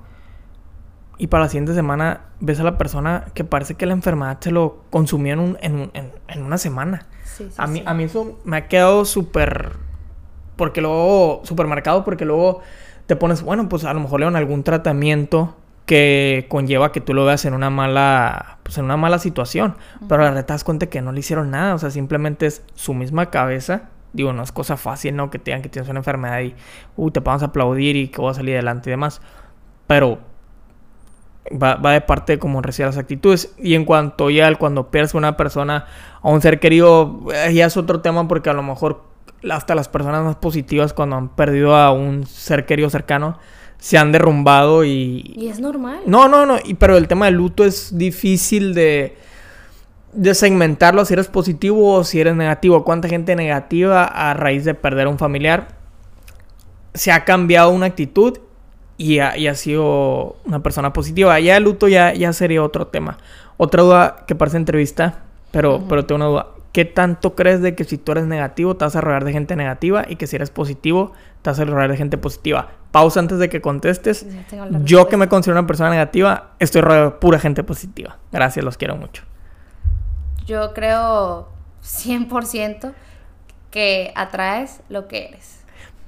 [1.19, 4.51] y para la siguiente semana ves a la persona que parece que la enfermedad se
[4.51, 7.07] lo consumió en, un- en en- en una semana.
[7.25, 7.85] Sí, sí, A mí, sí.
[7.87, 9.73] a mí eso me ha quedado súper.
[10.57, 11.41] Porque luego.
[11.45, 12.61] Súper marcado, porque luego
[13.07, 13.43] te pones.
[13.43, 15.55] Bueno, pues a lo mejor le dan algún tratamiento
[15.91, 18.59] que conlleva que tú lo veas en una mala.
[18.63, 19.75] Pues en una mala situación.
[20.09, 21.75] Pero la verdad te das cuenta que no le hicieron nada.
[21.75, 23.89] O sea, simplemente es su misma cabeza.
[24.13, 25.31] Digo, no es cosa fácil, ¿no?
[25.31, 26.55] Que te digan que tienes una enfermedad y.
[26.95, 29.21] Uy, te vamos a aplaudir y que voy a salir adelante y demás.
[29.89, 30.21] Pero
[31.61, 33.53] va, va de parte de cómo recibas las actitudes.
[33.59, 35.87] Y en cuanto ya al cuando pierdes a una persona,
[36.23, 39.03] a un ser querido, eh, ya es otro tema porque a lo mejor
[39.51, 43.39] hasta las personas más positivas cuando han perdido a un ser querido cercano
[43.81, 45.35] se han derrumbado y...
[45.37, 46.01] Y es normal.
[46.07, 49.17] No, no, no, y, pero el tema del luto es difícil de,
[50.13, 52.85] de segmentarlo si eres positivo o si eres negativo.
[52.85, 55.69] ¿Cuánta gente negativa a raíz de perder a un familiar
[56.93, 58.39] se ha cambiado una actitud
[58.99, 61.41] y ha, y ha sido una persona positiva?
[61.41, 63.17] Ya el luto ya, ya sería otro tema.
[63.57, 66.47] Otra duda que parece entrevista, pero, pero tengo una duda.
[66.73, 69.57] ¿Qué tanto crees de que si tú eres negativo te vas a rodear de gente
[69.57, 72.69] negativa y que si eres positivo te vas a rodear de gente positiva?
[72.91, 74.27] Pausa antes de que contestes.
[74.85, 78.19] Yo que me considero una persona negativa, estoy rodeado de pura gente positiva.
[78.33, 79.23] Gracias, los quiero mucho.
[80.47, 81.49] Yo creo
[81.85, 82.93] 100%
[83.71, 85.61] que atraes lo que eres.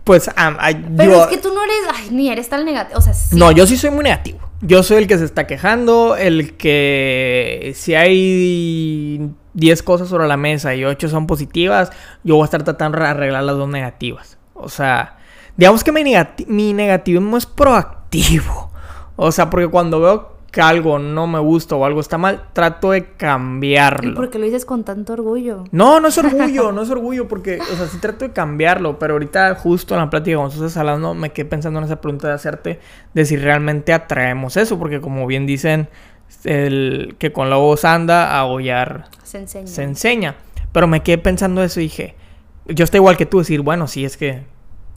[0.05, 1.23] Pues, ay, Pero yo...
[1.23, 2.99] es que tú no eres, ay, ni eres tan negativo.
[2.99, 3.37] O sea, sí.
[3.37, 4.41] No, yo sí soy muy negativo.
[4.61, 10.37] Yo soy el que se está quejando, el que si hay 10 cosas sobre la
[10.37, 11.91] mesa y 8 son positivas,
[12.25, 14.39] yo voy a estar tratando de arreglar las dos negativas.
[14.55, 15.19] O sea,
[15.57, 18.71] digamos que mi, negati- mi negativismo es proactivo.
[19.17, 22.91] O sea, porque cuando veo que algo no me gusta o algo está mal, trato
[22.91, 24.15] de ¿Y cambiarlo.
[24.15, 25.65] por qué lo dices con tanto orgullo?
[25.71, 29.15] No, no es orgullo, no es orgullo, porque, o sea, sí trato de cambiarlo, pero
[29.15, 32.35] ahorita justo en la plática con Susa hablando me quedé pensando en esa pregunta de
[32.35, 32.81] hacerte,
[33.15, 35.89] de si realmente atraemos eso, porque como bien dicen,
[36.45, 39.67] el que con lobos anda, a hollar Se enseña.
[39.67, 40.35] se enseña.
[40.73, 42.15] Pero me quedé pensando eso y dije,
[42.67, 44.43] yo estoy igual que tú, decir, bueno, sí es que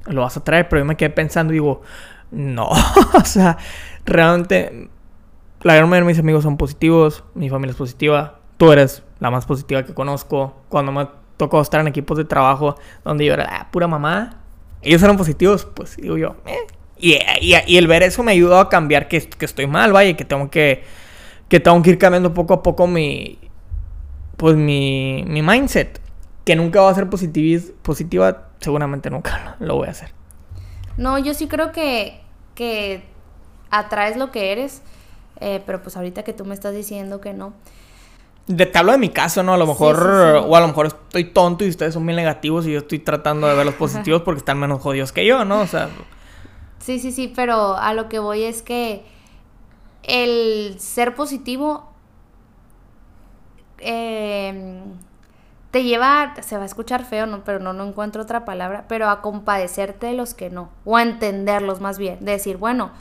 [0.05, 1.81] lo vas a traer, pero yo me quedé pensando y digo,
[2.31, 2.69] no,
[3.13, 3.57] o sea,
[4.05, 4.89] realmente
[5.61, 9.31] la gran mayoría de mis amigos son positivos, mi familia es positiva, tú eres la
[9.31, 10.61] más positiva que conozco.
[10.69, 14.41] Cuando me tocó estar en equipos de trabajo donde yo era la pura mamá,
[14.81, 16.67] ellos eran positivos, pues digo yo, eh.
[16.97, 20.25] y, y, el ver eso me ayudó a cambiar que, que estoy mal, vaya, que
[20.25, 20.83] tengo que,
[21.49, 23.39] que tengo que ir cambiando poco a poco mi,
[24.37, 25.99] pues mi, mi mindset.
[26.45, 30.11] Que nunca va a ser positiva, seguramente nunca lo voy a hacer.
[30.97, 32.21] No, yo sí creo que,
[32.53, 33.03] que
[33.69, 34.81] atraes lo que eres,
[35.41, 37.53] eh, pero pues ahorita que tú me estás diciendo que no.
[38.47, 39.55] De, te hablo de mi caso, ¿no?
[39.55, 39.97] A lo mejor,
[40.47, 43.47] o a lo mejor estoy tonto y ustedes son bien negativos y yo estoy tratando
[43.47, 45.61] de ver los positivos porque están menos jodidos que yo, ¿no?
[45.61, 45.89] O sea...
[46.77, 49.03] Sí, sí, sí, pero a lo que voy es que
[50.03, 51.89] el ser positivo
[53.79, 54.83] eh,
[55.75, 57.43] te lleva, se va a escuchar feo, ¿no?
[57.43, 61.01] pero no, no encuentro otra palabra, pero a compadecerte de los que no, o a
[61.01, 62.91] entenderlos más bien, de decir, bueno,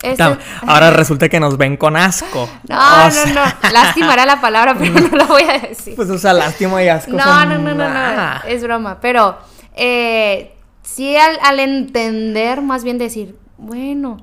[0.00, 0.22] este
[0.64, 2.48] Ahora resulta que nos ven con asco.
[2.68, 3.42] No, no, no.
[3.72, 5.96] Lástima era la palabra, pero no la voy a decir.
[5.96, 7.10] Pues, o sea, lástima y asco.
[7.10, 9.00] No, no, no, no, no, Es broma.
[9.00, 9.36] Pero
[9.74, 14.18] eh, sí al, al, entender, más bien decir, bueno,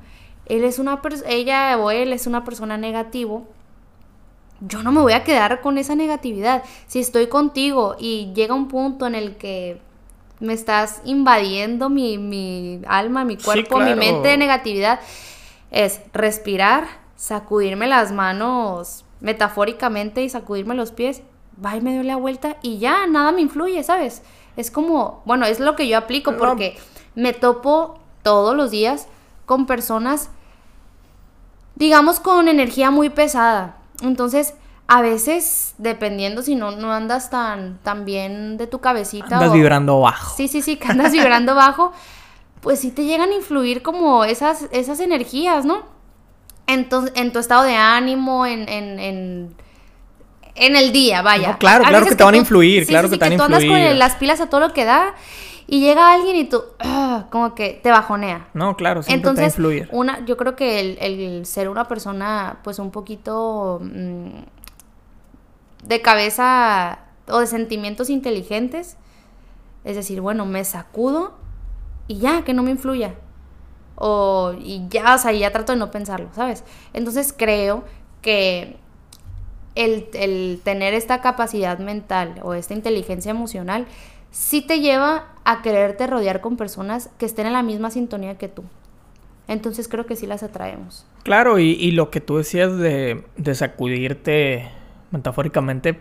[0.46, 3.50] él es una ella o él es una persona negativo
[4.62, 6.64] yo no me voy a quedar con esa negatividad.
[6.88, 9.82] Si estoy contigo y llega un punto en el que
[10.40, 15.00] me estás invadiendo mi, alma, mi cuerpo, mi mente de negatividad,
[15.72, 21.22] es respirar, sacudirme las manos metafóricamente y sacudirme los pies,
[21.64, 24.24] va y me doy la vuelta y ya, nada me influye, ¿sabes?
[24.58, 26.78] Es como, bueno, es lo que yo aplico porque
[27.16, 29.08] me topo todos los días
[29.46, 30.30] con personas,
[31.76, 34.54] digamos, con energía muy pesada entonces,
[34.88, 39.36] a veces, dependiendo si no, no andas tan, tan bien de tu cabecita.
[39.36, 40.36] Andas vibrando bajo.
[40.36, 41.94] Sí, sí, sí, que andas vibrando bajo,
[42.62, 45.84] pues sí te llegan a influir como esas, esas energías, ¿no?
[46.68, 49.56] En tu, en tu estado de ánimo, en, en, en,
[50.56, 51.58] en el día, vaya.
[51.58, 53.60] claro, claro que, te van a influir, claro que, te van a influir.
[53.60, 55.16] tú andas con las pilas a todo lo que da
[55.72, 58.50] y llega alguien y tú, ah, como que te bajonea.
[58.54, 59.88] No, claro, siempre Entonces, te influir.
[59.94, 64.42] Una, yo creo que el, el ser una persona, pues un poquito mm,
[65.86, 68.98] de cabeza o de sentimientos inteligentes,
[69.86, 71.36] es decir, bueno, me sacudo
[72.10, 73.16] y ya, que no me influya.
[73.96, 76.66] O, y ya, o sea, ya trato de no pensarlo, ¿sabes?
[76.92, 77.86] Entonces creo
[78.22, 78.76] que
[79.76, 83.88] el, el tener esta capacidad mental o esta inteligencia emocional
[84.32, 88.48] sí te lleva a quererte rodear con personas que estén en la misma sintonía que
[88.48, 88.64] tú.
[89.48, 91.06] Entonces creo que sí las atraemos.
[91.24, 94.70] Claro, y, lo que tú decías de, de sacudirte
[95.12, 96.00] metafóricamente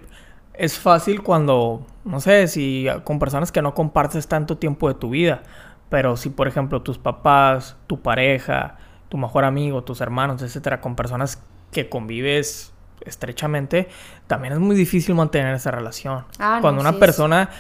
[0.55, 5.11] es fácil cuando, no sé, si con personas que no compartes tanto tiempo de tu
[5.11, 5.43] vida,
[5.89, 8.77] pero si por ejemplo tus papás, tu pareja,
[9.09, 13.89] tu mejor amigo, tus hermanos, etcétera, con personas que convives estrechamente,
[14.27, 16.25] también es muy difícil mantener esa relación.
[16.39, 17.51] Ah, cuando una persona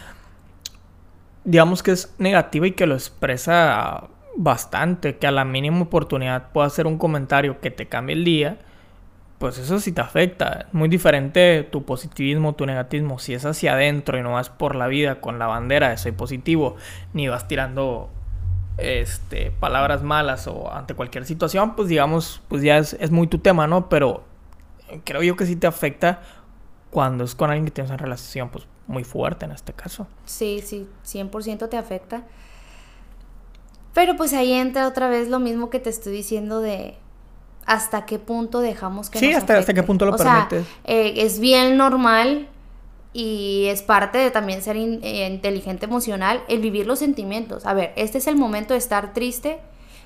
[1.45, 6.67] digamos que es negativa y que lo expresa bastante, que a la mínima oportunidad pueda
[6.67, 8.59] hacer un comentario que te cambie el día,
[9.39, 10.67] pues eso sí te afecta.
[10.73, 13.19] muy diferente tu positivismo, tu negativismo.
[13.19, 16.13] Si es hacia adentro y no vas por la vida con la bandera de soy
[16.13, 16.77] positivo,
[17.15, 18.11] ni vas tirando
[18.77, 23.39] este, palabras malas o ante cualquier situación, pues digamos, pues ya es, es muy tu
[23.39, 23.89] tema, ¿no?
[23.89, 24.25] Pero
[25.05, 26.21] creo yo que sí te afecta
[26.91, 30.07] cuando es con alguien que tienes una relación, pues muy fuerte en este caso.
[30.27, 32.25] Sí, sí, 100% te afecta.
[33.95, 36.97] Pero pues ahí entra otra vez lo mismo que te estoy diciendo de
[37.67, 40.67] hasta qué punto dejamos que sí, hasta, hasta qué punto lo permites.
[40.85, 42.49] Eh, es bien normal
[43.13, 47.67] y es parte de también ser eh, inteligente emocional el vivir los sentimientos.
[47.67, 49.59] A ver, este es el momento de estar triste.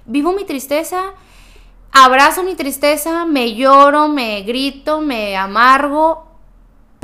[0.07, 1.13] Vivo mi tristeza,
[1.93, 6.34] abrazo mi tristeza, me lloro, me grito, me amargo,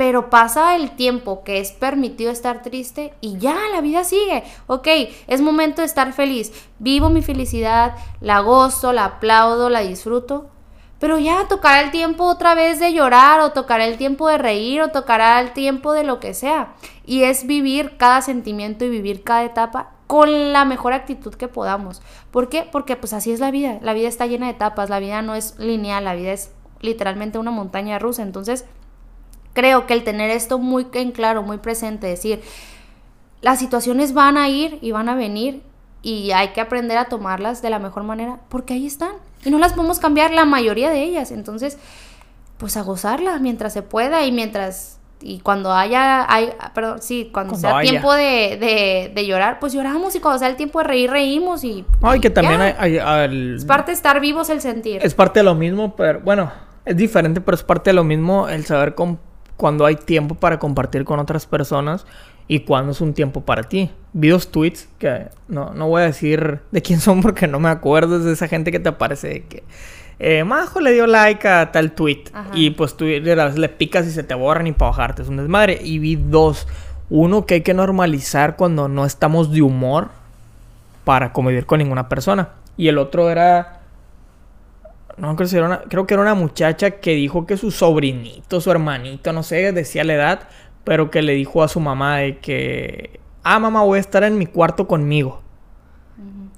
[0.01, 4.43] pero pasa el tiempo que es permitido estar triste y ya, la vida sigue.
[4.65, 4.87] Ok,
[5.27, 6.51] es momento de estar feliz.
[6.79, 10.49] Vivo mi felicidad, la gozo, la aplaudo, la disfruto.
[10.97, 14.81] Pero ya tocará el tiempo otra vez de llorar o tocará el tiempo de reír
[14.81, 16.73] o tocará el tiempo de lo que sea.
[17.05, 22.01] Y es vivir cada sentimiento y vivir cada etapa con la mejor actitud que podamos.
[22.31, 22.67] ¿Por qué?
[22.71, 23.77] Porque pues así es la vida.
[23.83, 27.37] La vida está llena de etapas, la vida no es lineal, la vida es literalmente
[27.37, 28.23] una montaña rusa.
[28.23, 28.65] Entonces,
[29.53, 32.41] Creo que el tener esto muy en claro, muy presente, decir,
[33.41, 35.63] las situaciones van a ir y van a venir
[36.01, 39.11] y hay que aprender a tomarlas de la mejor manera porque ahí están
[39.43, 41.31] y no las podemos cambiar la mayoría de ellas.
[41.31, 41.77] Entonces,
[42.57, 47.55] pues a gozarlas mientras se pueda y mientras y cuando haya, hay, perdón, sí, cuando,
[47.55, 51.63] sea tiempo de, de, llorar, pues lloramos y cuando sea el tiempo de reír, reímos
[51.63, 51.85] y...
[52.01, 52.97] Ay, que también hay,
[53.55, 54.99] Es parte de estar vivos el sentir.
[55.03, 56.51] Es parte de lo mismo, pero bueno,
[56.85, 58.95] Es diferente, pero es parte de lo mismo el saber
[59.61, 62.07] cuando hay tiempo para compartir con otras personas
[62.47, 63.91] y cuándo es un tiempo para ti.
[64.11, 67.69] Vi dos tweets que no, no voy a decir de quién son porque no me
[67.69, 69.63] acuerdo, es de esa gente que te aparece que
[70.17, 72.23] eh, Majo le dio like a tal tweet.
[72.55, 75.21] Y pues tú le picas y se te borran y para bajarte.
[75.21, 75.79] Es un desmadre.
[75.83, 76.67] Y vi dos.
[77.11, 80.09] Uno que hay que normalizar cuando no estamos de humor
[81.05, 82.49] para convivir con ninguna persona.
[82.77, 83.80] Y el otro era.
[85.21, 88.59] No creo, si era una, creo que era una muchacha que dijo que su sobrinito,
[88.59, 90.49] su hermanito, no sé, decía la edad,
[90.83, 94.39] pero que le dijo a su mamá de que, ah, mamá, voy a estar en
[94.39, 95.43] mi cuarto conmigo.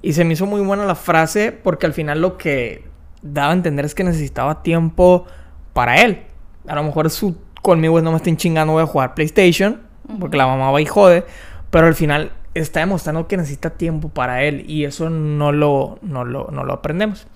[0.00, 2.84] Y se me hizo muy buena la frase porque al final lo que
[3.20, 5.26] daba a entender es que necesitaba tiempo
[5.74, 6.22] para él.
[6.66, 9.82] A lo mejor su conmigo es no me estén chingando, voy a jugar PlayStation,
[10.18, 11.26] porque la mamá va y jode,
[11.70, 16.24] pero al final está demostrando que necesita tiempo para él y eso no lo, no
[16.24, 17.26] lo, no lo aprendemos.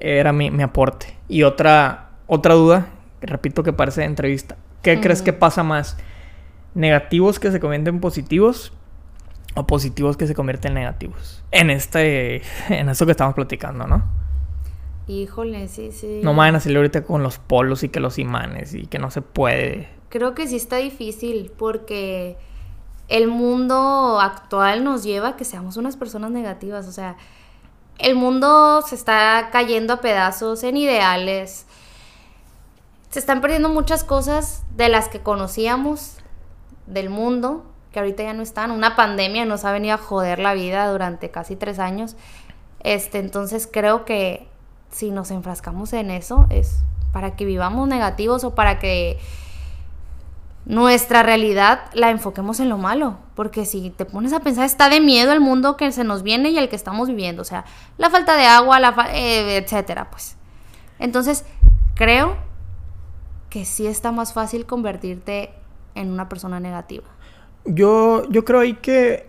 [0.00, 1.16] Era mi, mi, aporte.
[1.28, 2.88] Y otra, otra duda,
[3.20, 4.56] repito que parece de entrevista.
[4.82, 5.96] ¿Qué crees que pasa más?
[6.74, 8.72] ¿Negativos que se convierten en positivos
[9.54, 11.44] o positivos que se convierten en negativos?
[11.50, 14.20] En este, en esto que estamos platicando, ¿no?
[15.06, 16.20] Híjole, sí, sí.
[16.22, 18.98] No me van a salir ahorita con los polos y que los imanes y que
[18.98, 19.88] no se puede.
[20.08, 22.36] Creo que sí está difícil porque
[23.08, 26.86] el mundo actual nos lleva a que seamos unas personas negativas.
[26.86, 27.16] O sea,
[28.02, 31.66] el mundo se está cayendo a pedazos en ideales.
[33.10, 36.16] Se están perdiendo muchas cosas de las que conocíamos
[36.86, 38.70] del mundo, que ahorita ya no están.
[38.70, 42.16] Una pandemia nos ha venido a joder la vida durante casi tres años.
[42.80, 44.48] Este, entonces creo que
[44.90, 46.82] si nos enfrascamos en eso, es
[47.12, 49.18] para que vivamos negativos o para que
[50.70, 53.18] nuestra realidad la enfoquemos en lo malo.
[53.34, 56.50] Porque si te pones a pensar, está de miedo el mundo que se nos viene
[56.50, 57.42] y el que estamos viviendo.
[57.42, 57.64] O sea,
[57.98, 60.36] la falta de agua, la eh, etcétera, pues.
[60.98, 61.44] Entonces,
[61.94, 62.36] creo
[63.48, 65.50] que sí está más fácil convertirte
[65.94, 67.08] en una persona negativa.
[67.64, 69.28] Yo, yo creo ahí que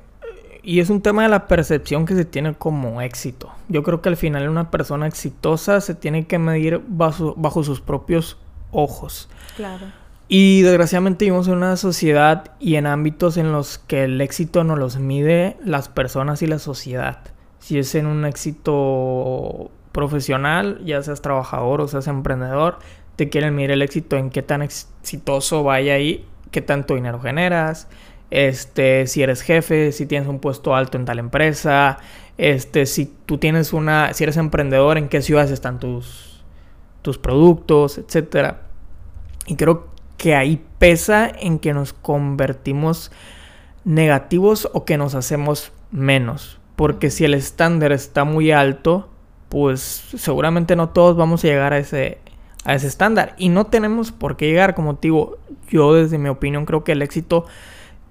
[0.63, 3.51] y es un tema de la percepción que se tiene como éxito.
[3.67, 8.37] Yo creo que al final una persona exitosa se tiene que medir bajo, sus propios
[8.71, 9.27] ojos.
[9.55, 9.87] Claro.
[10.33, 14.77] Y desgraciadamente vivimos en una sociedad y en ámbitos en los que el éxito no
[14.77, 17.19] los mide las personas y la sociedad.
[17.59, 22.79] Si es en un éxito profesional, ya seas trabajador o seas emprendedor,
[23.17, 27.89] te quieren medir el éxito en qué tan exitoso vaya ahí, qué tanto dinero generas,
[28.29, 31.97] este, si eres jefe, si tienes un puesto alto en tal empresa,
[32.37, 36.41] este, si tú tienes una, si eres emprendedor, en qué ciudades están tus,
[37.01, 38.61] tus productos, etcétera.
[39.45, 39.90] Y creo
[40.21, 43.11] que ahí pesa en que nos convertimos
[43.85, 46.59] negativos o que nos hacemos menos.
[46.75, 49.09] Porque si el estándar está muy alto,
[49.49, 52.19] pues seguramente no todos vamos a llegar a ese,
[52.65, 53.33] a ese estándar.
[53.39, 55.39] Y no tenemos por qué llegar, como te digo,
[55.71, 57.47] yo desde mi opinión creo que el éxito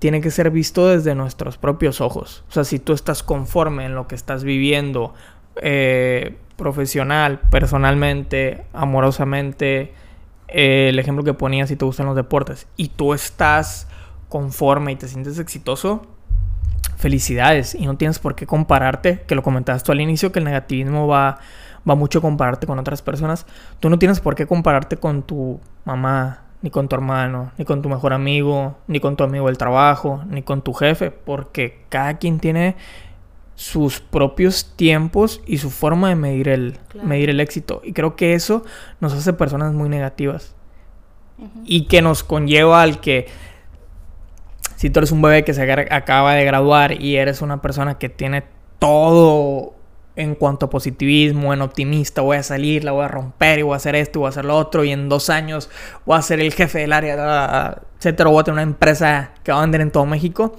[0.01, 2.43] tiene que ser visto desde nuestros propios ojos.
[2.49, 5.15] O sea, si tú estás conforme en lo que estás viviendo,
[5.63, 9.95] eh, profesional, personalmente, amorosamente,
[10.53, 13.89] eh, el ejemplo que ponía si te gustan los deportes, y tú estás
[14.29, 16.07] conforme y te sientes exitoso,
[16.97, 17.75] felicidades.
[17.75, 21.07] Y no tienes por qué compararte, que lo comentabas tú al inicio, que el negativismo
[21.07, 21.39] va,
[21.89, 23.47] va mucho a compararte con otras personas.
[23.81, 27.83] Tú no tienes por qué compararte con tu mamá, ni con tu hermano, ni con
[27.83, 32.19] tu mejor amigo, ni con tu amigo del trabajo, ni con tu jefe, porque cada
[32.19, 32.77] quien tiene
[33.61, 37.83] sus propios tiempos y su forma de medir el, medir el éxito.
[37.85, 38.65] Y creo que eso
[39.01, 40.55] nos hace personas muy negativas.
[41.67, 43.27] Y que nos conlleva al que
[44.77, 48.09] si tú eres un bebé que se acaba de graduar y eres una persona que
[48.09, 48.45] tiene
[48.79, 49.75] todo
[50.17, 53.75] en cuanto a positivismo, en optimista, voy a salir, la voy a romper y voy
[53.75, 55.69] a hacer esto y voy a hacer lo otro y en dos años
[56.07, 59.59] voy a ser el jefe del área, etcétera, voy a tener una empresa que va
[59.59, 60.57] a vender en todo México,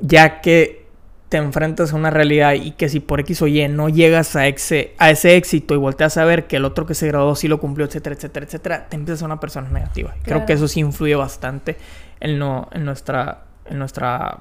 [0.00, 0.87] ya que
[1.28, 4.46] te enfrentas a una realidad y que si por X o Y no llegas a
[4.46, 7.48] ese, a ese éxito y volteas a ver que el otro que se graduó sí
[7.48, 10.14] lo cumplió, etcétera, etcétera, etcétera, te empiezas a ser una persona negativa.
[10.22, 11.76] Creo que eso sí influye bastante
[12.20, 14.38] en, no, en nuestra, en nuestra,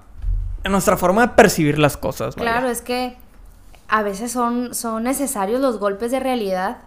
[0.64, 2.36] en nuestra forma de percibir las cosas.
[2.36, 3.18] Claro, es que
[3.90, 6.78] a veces son, son necesarios los golpes de realidad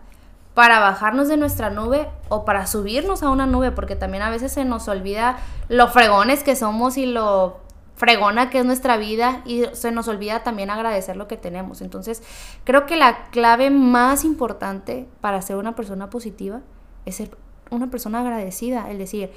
[0.54, 4.52] para bajarnos de nuestra nube o para subirnos a una nube, porque también a veces
[4.52, 5.38] se nos olvida
[5.68, 7.60] lo fregones que somos y lo
[7.94, 11.82] fregona que es nuestra vida y se nos olvida también agradecer lo que tenemos.
[11.82, 12.22] Entonces,
[12.64, 16.60] creo que la clave más importante para ser una persona positiva
[17.04, 17.36] es ser
[17.70, 19.30] una persona agradecida, el decir,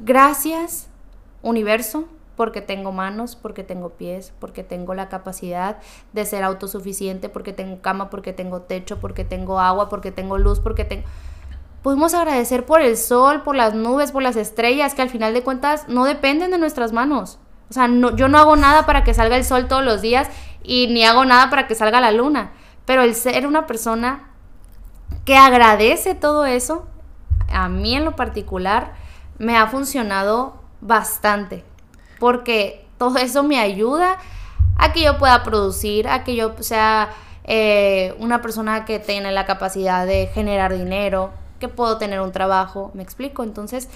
[0.00, 0.88] gracias
[1.42, 2.06] universo
[2.36, 5.78] porque tengo manos, porque tengo pies, porque tengo la capacidad
[6.12, 10.60] de ser autosuficiente, porque tengo cama, porque tengo techo, porque tengo agua, porque tengo luz,
[10.60, 11.04] porque tengo...
[11.82, 15.42] Podemos agradecer por el sol, por las nubes, por las estrellas, que al final de
[15.42, 17.40] cuentas no dependen de nuestras manos.
[17.70, 20.28] O sea, no, yo no hago nada para que salga el sol todos los días
[20.62, 22.52] y ni hago nada para que salga la luna.
[22.84, 24.30] Pero el ser una persona
[25.24, 26.86] que agradece todo eso,
[27.52, 28.94] a mí en lo particular,
[29.38, 31.64] me ha funcionado bastante.
[32.18, 34.18] Porque todo eso me ayuda
[34.76, 37.10] a que yo pueda producir, a que yo sea
[37.44, 42.90] eh, una persona que tiene la capacidad de generar dinero, que puedo tener un trabajo,
[42.94, 43.42] me explico.
[43.42, 43.88] Entonces,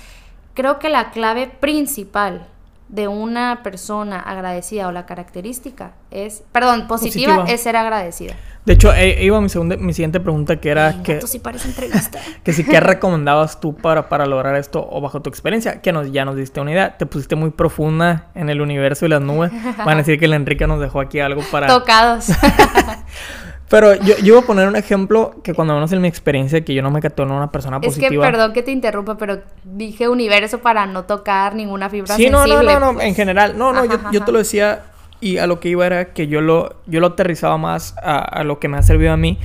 [0.54, 2.46] creo que la clave principal
[2.92, 8.34] de una persona agradecida o la característica es, perdón, positiva, es ser agradecida.
[8.66, 11.22] De hecho, eh, iba mi, segunda, mi siguiente pregunta que era que...
[11.22, 12.20] Sí parece entrevista.
[12.44, 15.80] que si, ¿qué recomendabas tú para, para lograr esto o bajo tu experiencia?
[15.80, 16.98] Que nos, ya nos diste una idea.
[16.98, 19.50] Te pusiste muy profunda en el universo y las nubes.
[19.78, 21.66] Van a decir que el Enrique nos dejó aquí algo para...
[21.78, 22.26] Tocados.
[23.72, 26.74] Pero yo, yo voy a poner un ejemplo que cuando menos en mi experiencia que
[26.74, 28.08] yo no me cató en una persona positiva.
[28.08, 32.24] Es que perdón que te interrumpa, pero dije universo para no tocar ninguna fibra sí,
[32.24, 32.42] sensible.
[32.42, 33.56] Sí, no, no, no, no, en general.
[33.56, 34.82] No, no, yo, yo, te lo decía
[35.22, 38.44] y a lo que iba era que yo lo, yo lo aterrizaba más a, a
[38.44, 39.38] lo que me ha servido a mí.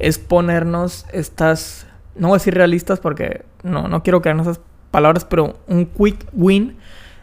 [0.00, 4.60] Es ponernos estas, no voy a decir realistas porque no, no quiero en esas
[4.90, 6.76] palabras, pero un quick win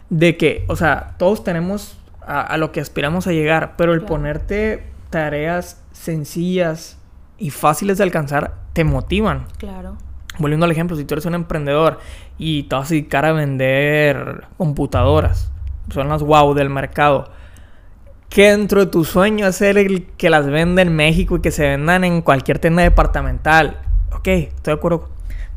[0.10, 4.00] de que, o sea, todos tenemos a, a lo que aspiramos a llegar, pero el
[4.00, 4.14] Claro.
[4.14, 6.98] ponerte tareas sencillas
[7.38, 9.46] y fáciles de alcanzar te motivan.
[9.58, 9.98] Claro.
[10.38, 12.00] Volviendo al ejemplo, si tú eres un emprendedor
[12.38, 15.52] y te vas a dedicar a vender computadoras,
[15.90, 17.30] son las wow del mercado,
[18.30, 21.52] que dentro de tu sueño es ser el que las venda en México y que
[21.52, 23.80] se vendan en cualquier tienda departamental.
[24.14, 25.10] Ok, estoy de acuerdo.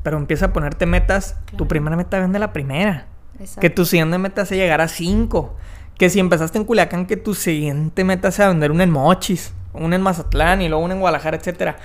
[0.02, 1.36] Pero empieza a ponerte metas.
[1.56, 3.06] Tu primera meta vende la primera.
[3.40, 3.60] Exacto.
[3.60, 5.56] Que tu siguiente meta sea llegar a 5.
[5.98, 9.96] Que si empezaste en Culiacán, que tu siguiente meta sea vender una en Mochis, una
[9.96, 11.76] en Mazatlán y luego una en Guadalajara, etcétera.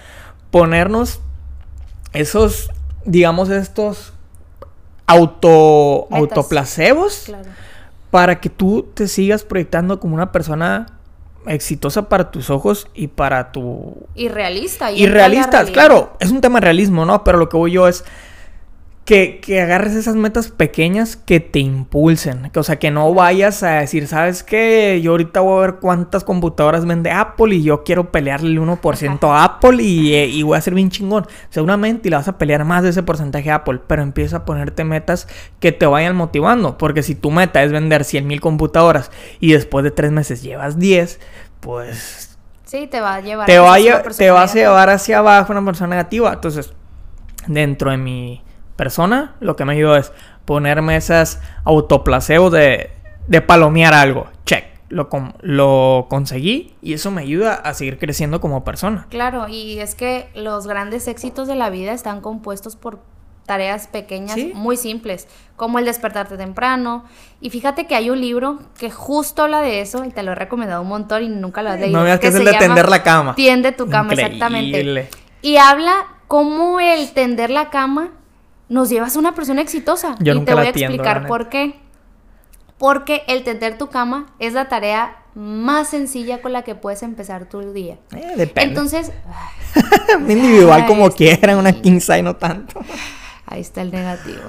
[0.52, 1.20] Ponernos
[2.14, 2.70] esos,
[3.06, 4.14] digamos, estos
[5.08, 6.20] auto, Metas.
[6.38, 7.50] autoplacebos Claro.
[8.12, 10.86] para que tú te sigas proyectando como una persona
[11.46, 14.92] exitosa para tus ojos y para tu Y realista.
[14.92, 15.68] y realidad.
[15.74, 17.24] claro, es un tema de realismo, ¿no?
[17.24, 18.06] Pero lo que voy yo es
[19.06, 22.50] que, que agarres esas metas pequeñas que te impulsen.
[22.52, 25.02] Que, o sea, que no vayas a decir, ¿sabes qué?
[25.04, 29.30] Yo ahorita voy a ver cuántas computadoras vende Apple y yo quiero pelearle el 1%
[29.30, 31.28] a Apple y, eh, y voy a ser bien chingón.
[31.50, 34.46] Seguramente y le vas a pelear más de ese porcentaje a Apple, pero empieza a
[34.46, 35.28] ponerte metas
[35.60, 36.78] que te vayan motivando.
[36.78, 40.80] Porque si tu meta es vender 100 mil computadoras y después de tres meses llevas
[40.80, 41.20] 10,
[41.60, 43.46] pues Sí, te va a llevar.
[43.46, 46.34] te, va a te vas a llevar hacia abajo una persona negativa.
[46.34, 46.74] Entonces,
[47.48, 48.42] dentro de mi
[48.76, 50.12] persona, lo que me ayudó es
[50.46, 52.92] ponerme esas autoplaceos de,
[53.28, 54.28] de palomear algo.
[54.46, 54.66] Check.
[54.90, 55.10] Lo,
[55.42, 59.08] lo conseguí y eso me ayuda a seguir creciendo como persona.
[59.10, 63.00] Claro, y es que los grandes éxitos de la vida están compuestos por
[63.48, 64.52] tareas pequeñas Sí.
[64.54, 67.06] muy simples, como el despertarte temprano.
[67.42, 70.36] Y fíjate que hay un libro que justo habla de eso y te lo he
[70.36, 71.98] recomendado un montón y nunca lo has leído.
[71.98, 73.34] No veas que es el de tender la cama.
[73.36, 74.36] Tiende tu cama, Increíble.
[74.36, 75.10] exactamente.
[75.42, 78.12] Y habla cómo el tender la cama
[78.70, 80.16] nos lleva a una persona exitosa.
[80.20, 81.80] Yo y nunca te voy a explicar por qué.
[82.78, 87.48] Porque el tender tu cama es la tarea más sencilla con la que puedes empezar
[87.48, 87.98] tu día.
[88.16, 88.70] Eh, depende.
[88.70, 89.12] Entonces,
[90.28, 91.18] individual Ay, como sí.
[91.18, 92.80] quieran, una king size no tanto.
[93.46, 94.42] ahí está el negativo.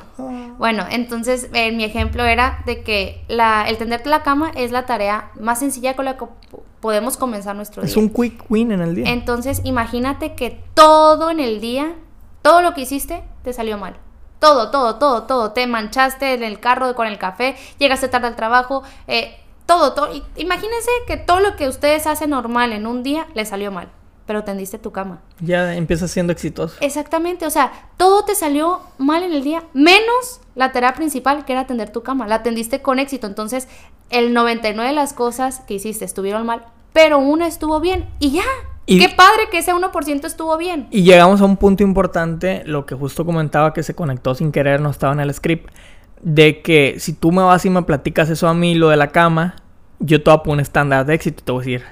[0.59, 4.87] Bueno, entonces eh, mi ejemplo era de que la, el tenderte la cama es la
[4.87, 8.03] tarea más sencilla con la que po- podemos comenzar nuestro Es día.
[8.03, 9.11] un quick win en el día.
[9.11, 11.95] Entonces, imagínate que todo en el día,
[12.43, 13.97] todo lo que hiciste, te salió mal.
[14.45, 15.53] Todo, todo, todo, todo.
[15.53, 20.11] Te manchaste en el carro con el café, llegaste tarde al trabajo, eh, todo, todo.
[20.37, 23.89] Imagínense que todo lo que ustedes hacen normal en un día le salió mal,
[24.27, 25.23] pero tendiste tu cama.
[25.41, 26.77] Ya empiezas siendo exitoso.
[26.83, 31.55] Exactamente, o sea, todo te salió mal en el día, menos la tarea principal que
[31.55, 32.27] era tender tu cama.
[32.27, 33.67] La atendiste con éxito, entonces
[34.11, 38.45] el 99 de las cosas que hiciste estuvieron mal, pero una estuvo bien y ya.
[38.87, 40.89] Y- Qué padre que ese 1% estuvo bien.
[40.91, 44.81] Y llegamos a un punto importante, lo que justo comentaba que se conectó sin querer,
[44.81, 45.71] no estaba en el script,
[46.21, 49.09] de que si tú me vas y me platicas eso a mí, lo de la
[49.09, 49.57] cama,
[50.01, 51.85] yo te voy a poner un estándar de éxito y te voy a decir,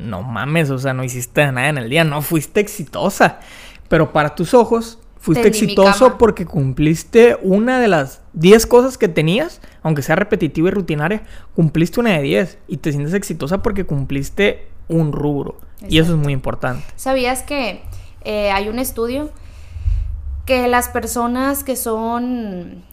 [0.00, 3.40] no mames, o sea, no hiciste nada en el día, no fuiste exitosa.
[3.88, 9.60] Pero para tus ojos, fuiste exitoso porque cumpliste una de las 10 cosas que tenías,
[9.82, 11.22] aunque sea repetitiva y rutinaria,
[11.54, 15.56] cumpliste una de 10 y te sientes exitosa porque cumpliste un rubro.
[15.88, 16.84] Y eso es muy importante.
[16.96, 17.82] ¿Sabías que
[18.22, 19.30] eh, hay un estudio
[20.46, 22.84] que las personas que son...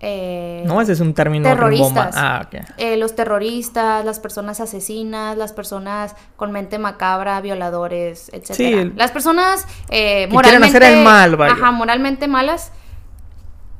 [0.00, 2.14] eh, No, ese es un término terroristas.
[2.16, 8.52] Ah, eh, los terroristas, las personas asesinas, las personas con mente macabra, violadores, etc.
[8.54, 10.76] Sí, el- Las personas eh, moralmente...
[10.76, 11.54] hacer el mal, vaya.
[11.54, 12.72] Ajá, moralmente malas.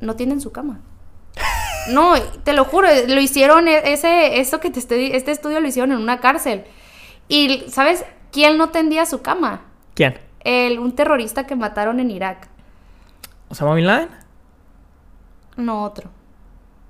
[0.01, 0.79] no tienen su cama.
[1.91, 2.13] No,
[2.43, 5.91] te lo juro, lo hicieron, e, ese, eso que te estoy, este estudio lo hicieron
[5.91, 6.63] en una cárcel.
[7.29, 9.61] Y, ¿sabes quién no tendía su cama?
[9.93, 10.19] ¿Quién?
[10.41, 12.49] El, un terrorista que mataron en Irak.
[13.47, 14.09] ¿Osama Bin Laden?
[15.55, 16.09] No, otro.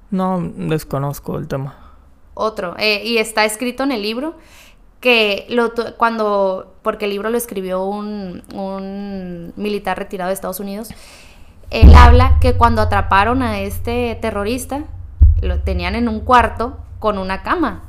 [0.09, 1.77] No, desconozco el tema.
[2.33, 2.75] Otro.
[2.79, 4.35] Eh, y está escrito en el libro
[5.01, 10.89] que lo, cuando, porque el libro lo escribió un, un militar retirado de Estados Unidos,
[11.69, 14.85] él habla que cuando atraparon a este terrorista,
[15.41, 17.88] lo tenían en un cuarto con una cama.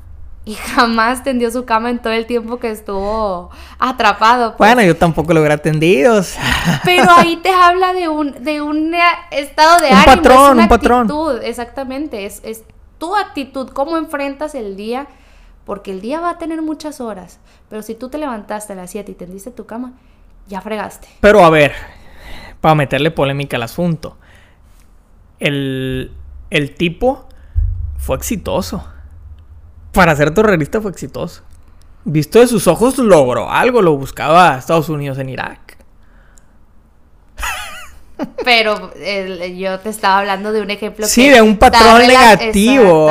[0.50, 4.56] Y jamás tendió su cama en todo el tiempo que estuvo atrapado.
[4.56, 4.68] Pues.
[4.68, 6.20] Bueno, yo tampoco lo hubiera tendido.
[6.84, 8.92] Pero ahí te habla de un, de un
[9.30, 10.16] estado de un ánimo.
[10.16, 12.64] Patrón, un patrón, Exactamente, es, es
[12.98, 15.06] tu actitud, cómo enfrentas el día,
[15.64, 17.38] porque el día va a tener muchas horas.
[17.68, 19.92] Pero si tú te levantaste a las 7 y tendiste tu cama,
[20.48, 21.06] ya fregaste.
[21.20, 21.74] Pero a ver,
[22.60, 24.16] para meterle polémica al asunto.
[25.38, 26.10] El,
[26.50, 27.28] el tipo
[27.98, 28.84] fue exitoso.
[29.92, 31.42] Para ser terrorista fue exitoso.
[32.04, 35.76] Visto de sus ojos logró algo, lo buscaba a Estados Unidos en Irak.
[38.44, 38.92] Pero
[39.56, 41.06] yo te estaba hablando de un ejemplo.
[41.06, 43.10] Sí, de un patrón negativo,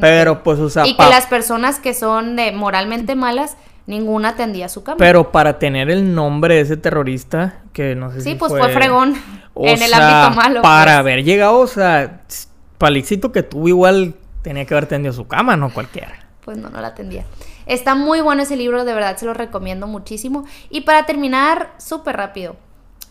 [0.00, 0.84] pero pues o sea...
[0.84, 3.56] Y que las personas que son de moralmente malas
[3.86, 4.98] ninguna tendía su cama.
[4.98, 8.68] Pero para tener el nombre de ese terrorista, que no sé sí, si pues fue,
[8.70, 9.16] fregón
[9.56, 10.62] en el ámbito malo.
[10.62, 10.98] Para pues.
[10.98, 12.22] haber llegado, o sea,
[12.94, 14.14] éxito que tuvo, igual
[14.48, 16.26] tenía que haber tendido su cama, no cualquiera.
[16.42, 17.26] Pues no, no la tendía.
[17.66, 20.46] Está muy bueno ese libro, de verdad se lo recomiendo muchísimo.
[20.70, 22.56] Y para terminar, súper rápido.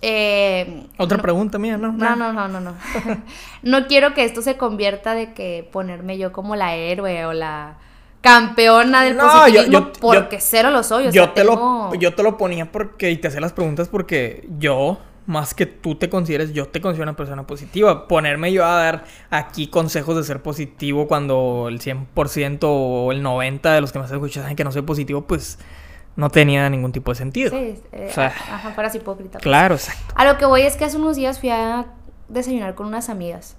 [0.01, 1.91] Eh, Otra pregunta mía, ¿no?
[1.91, 2.73] No, no, no, no, no.
[3.61, 7.77] no quiero que esto se convierta de que ponerme yo como la héroe o la
[8.21, 11.11] campeona del positivismo porque cero lo soy.
[11.11, 14.97] yo, te lo, yo te lo ponía porque, y te hacía las preguntas porque yo,
[15.27, 18.07] más que tú te consideres, yo te considero una persona positiva.
[18.07, 23.73] Ponerme yo a dar aquí consejos de ser positivo cuando el 100% o el 90%
[23.73, 25.59] de los que me están escuchando saben que no soy positivo, pues
[26.15, 27.51] no tenía ningún tipo de sentido.
[27.51, 29.39] Sí, eh, ajá, fueras hipócrita.
[29.39, 30.13] Claro, exacto.
[30.15, 31.87] A lo que voy es que hace unos días fui a
[32.29, 33.57] desayunar con unas amigas.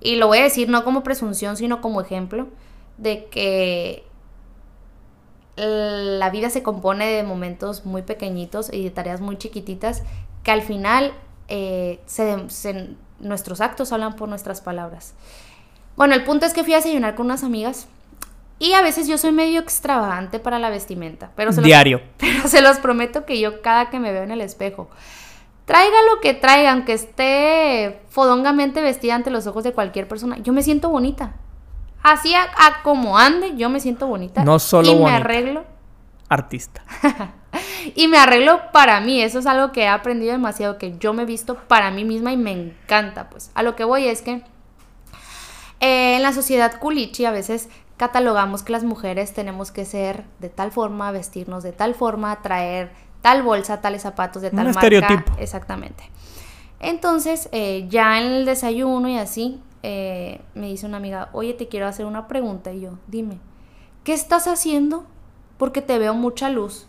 [0.00, 2.48] Y lo voy a decir no como presunción, sino como ejemplo
[2.96, 4.04] de que
[5.56, 10.02] la vida se compone de momentos muy pequeñitos y de tareas muy chiquititas
[10.42, 11.12] que al final
[11.48, 12.00] eh,
[13.20, 15.14] nuestros actos hablan por nuestras palabras.
[15.96, 17.86] Bueno, el punto es que fui a desayunar con unas amigas
[18.58, 21.30] y a veces yo soy medio extravagante para la vestimenta.
[21.36, 22.00] Pero se Diario.
[22.18, 24.88] pero se los prometo que yo cada que me veo en el espejo,
[25.64, 30.52] traiga lo que traiga, aunque esté fodongamente vestida ante los ojos de cualquier persona, yo
[30.52, 31.34] me siento bonita.
[32.02, 34.44] Así a, como ande, yo me siento bonita.
[34.44, 35.64] No solo Y me arreglo.
[36.28, 36.82] Artista.
[37.94, 39.22] y me arreglo para mí.
[39.22, 42.32] Eso es algo que he aprendido demasiado, que yo me he visto para mí misma
[42.32, 43.28] y me encanta.
[43.30, 44.42] Pues a lo que voy es que
[45.80, 50.48] eh, en la sociedad culichi a veces catalogamos que las mujeres tenemos que ser de
[50.48, 55.32] tal forma, vestirnos de tal forma, traer tal bolsa, tales zapatos de tal Un Estereotipo.
[55.38, 56.10] Exactamente.
[56.80, 61.68] Entonces, eh, ya en el desayuno y así, eh, me dice una amiga, oye, te
[61.68, 62.72] quiero hacer una pregunta.
[62.72, 63.38] Y yo, dime,
[64.04, 65.06] ¿qué estás haciendo?
[65.58, 66.88] Porque te veo mucha luz.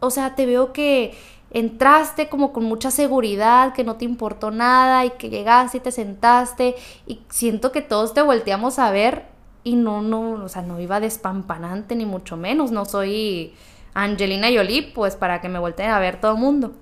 [0.00, 1.14] O sea, te veo que
[1.50, 5.92] entraste como con mucha seguridad, que no te importó nada y que llegaste y te
[5.92, 6.76] sentaste
[7.06, 9.26] y siento que todos te volteamos a ver
[9.64, 13.52] y no, no, o sea, no iba despampanante ni mucho menos, no soy
[13.94, 16.72] Angelina Jolie, pues para que me volteen a ver todo el mundo.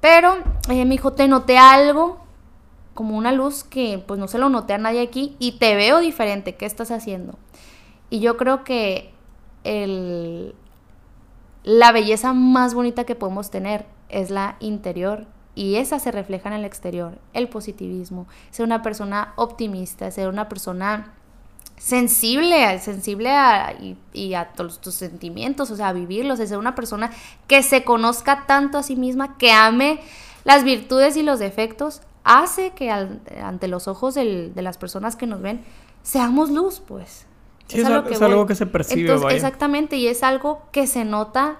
[0.00, 0.38] Pero
[0.68, 2.18] eh, me dijo, te noté algo
[2.94, 6.00] como una luz que pues no se lo noté a nadie aquí y te veo
[6.00, 7.38] diferente, ¿qué estás haciendo?
[8.10, 9.12] Y yo creo que
[9.64, 10.54] el,
[11.64, 16.54] la belleza más bonita que podemos tener es la interior y esa se refleja en
[16.54, 21.12] el exterior, el positivismo, ser una persona optimista, ser una persona
[21.76, 23.74] sensible, sensible a,
[24.12, 27.10] y, a tus sentimientos, o sea, a vivirlos, ser una persona
[27.48, 30.00] que se conozca tanto a sí misma, que ame
[30.44, 35.42] las virtudes y los defectos, hace que ante los ojos de las personas que nos
[35.42, 35.64] ven
[36.02, 37.26] seamos luz, pues.
[37.80, 39.14] Es, algo, que, se percibe.
[39.34, 41.56] Exactamente, y es algo que se nota.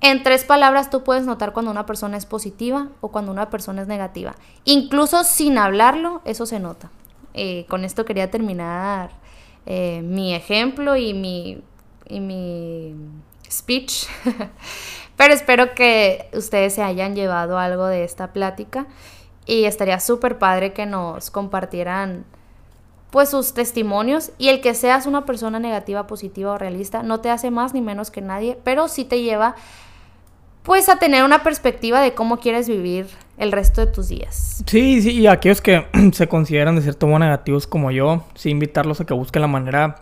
[0.00, 3.82] En tres palabras tú puedes notar cuando una persona es positiva o cuando una persona
[3.82, 4.34] es negativa.
[4.64, 6.90] Incluso sin hablarlo, eso se nota.
[7.34, 9.10] Eh, con esto quería terminar
[9.64, 11.62] eh, mi ejemplo y mi,
[12.08, 12.94] y mi
[13.48, 14.06] speech.
[15.16, 18.86] Pero espero que ustedes se hayan llevado algo de esta plática
[19.46, 22.24] y estaría súper padre que nos compartieran
[23.12, 27.28] pues sus testimonios y el que seas una persona negativa, positiva o realista no te
[27.28, 29.54] hace más ni menos que nadie, pero sí te lleva
[30.62, 33.06] pues a tener una perspectiva de cómo quieres vivir
[33.36, 34.64] el resto de tus días.
[34.66, 39.02] Sí, sí, y aquellos que se consideran de cierto modo negativos como yo, sí invitarlos
[39.02, 39.96] a que busquen la manera,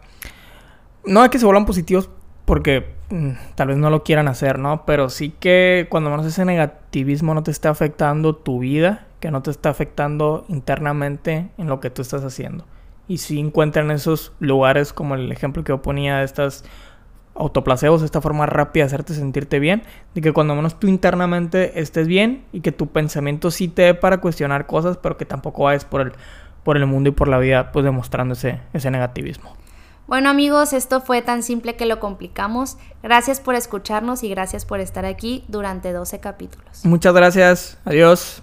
[1.05, 2.09] no de que se vuelvan positivos
[2.45, 4.87] porque mm, tal vez no lo quieran hacer, ¿no?
[4.87, 9.43] Pero sí que cuando menos ese negativismo no te esté afectando tu vida, que no
[9.43, 12.67] te está afectando internamente en lo que tú estás haciendo.
[13.11, 16.63] Y si encuentran esos lugares como el ejemplo que yo ponía de estas
[17.35, 19.83] autoplaceos, esta forma rápida de hacerte sentirte bien,
[20.15, 23.95] de que cuando menos tú internamente estés bien y que tu pensamiento sí te dé
[23.95, 26.13] para cuestionar cosas, pero que tampoco vayas por el,
[26.63, 29.57] por el mundo y por la vida pues demostrando ese, ese negativismo.
[30.07, 32.79] Bueno amigos, esto fue tan simple que lo complicamos.
[33.03, 36.85] Gracias por escucharnos y gracias por estar aquí durante 12 capítulos.
[36.85, 37.77] Muchas gracias.
[37.85, 38.41] Adiós.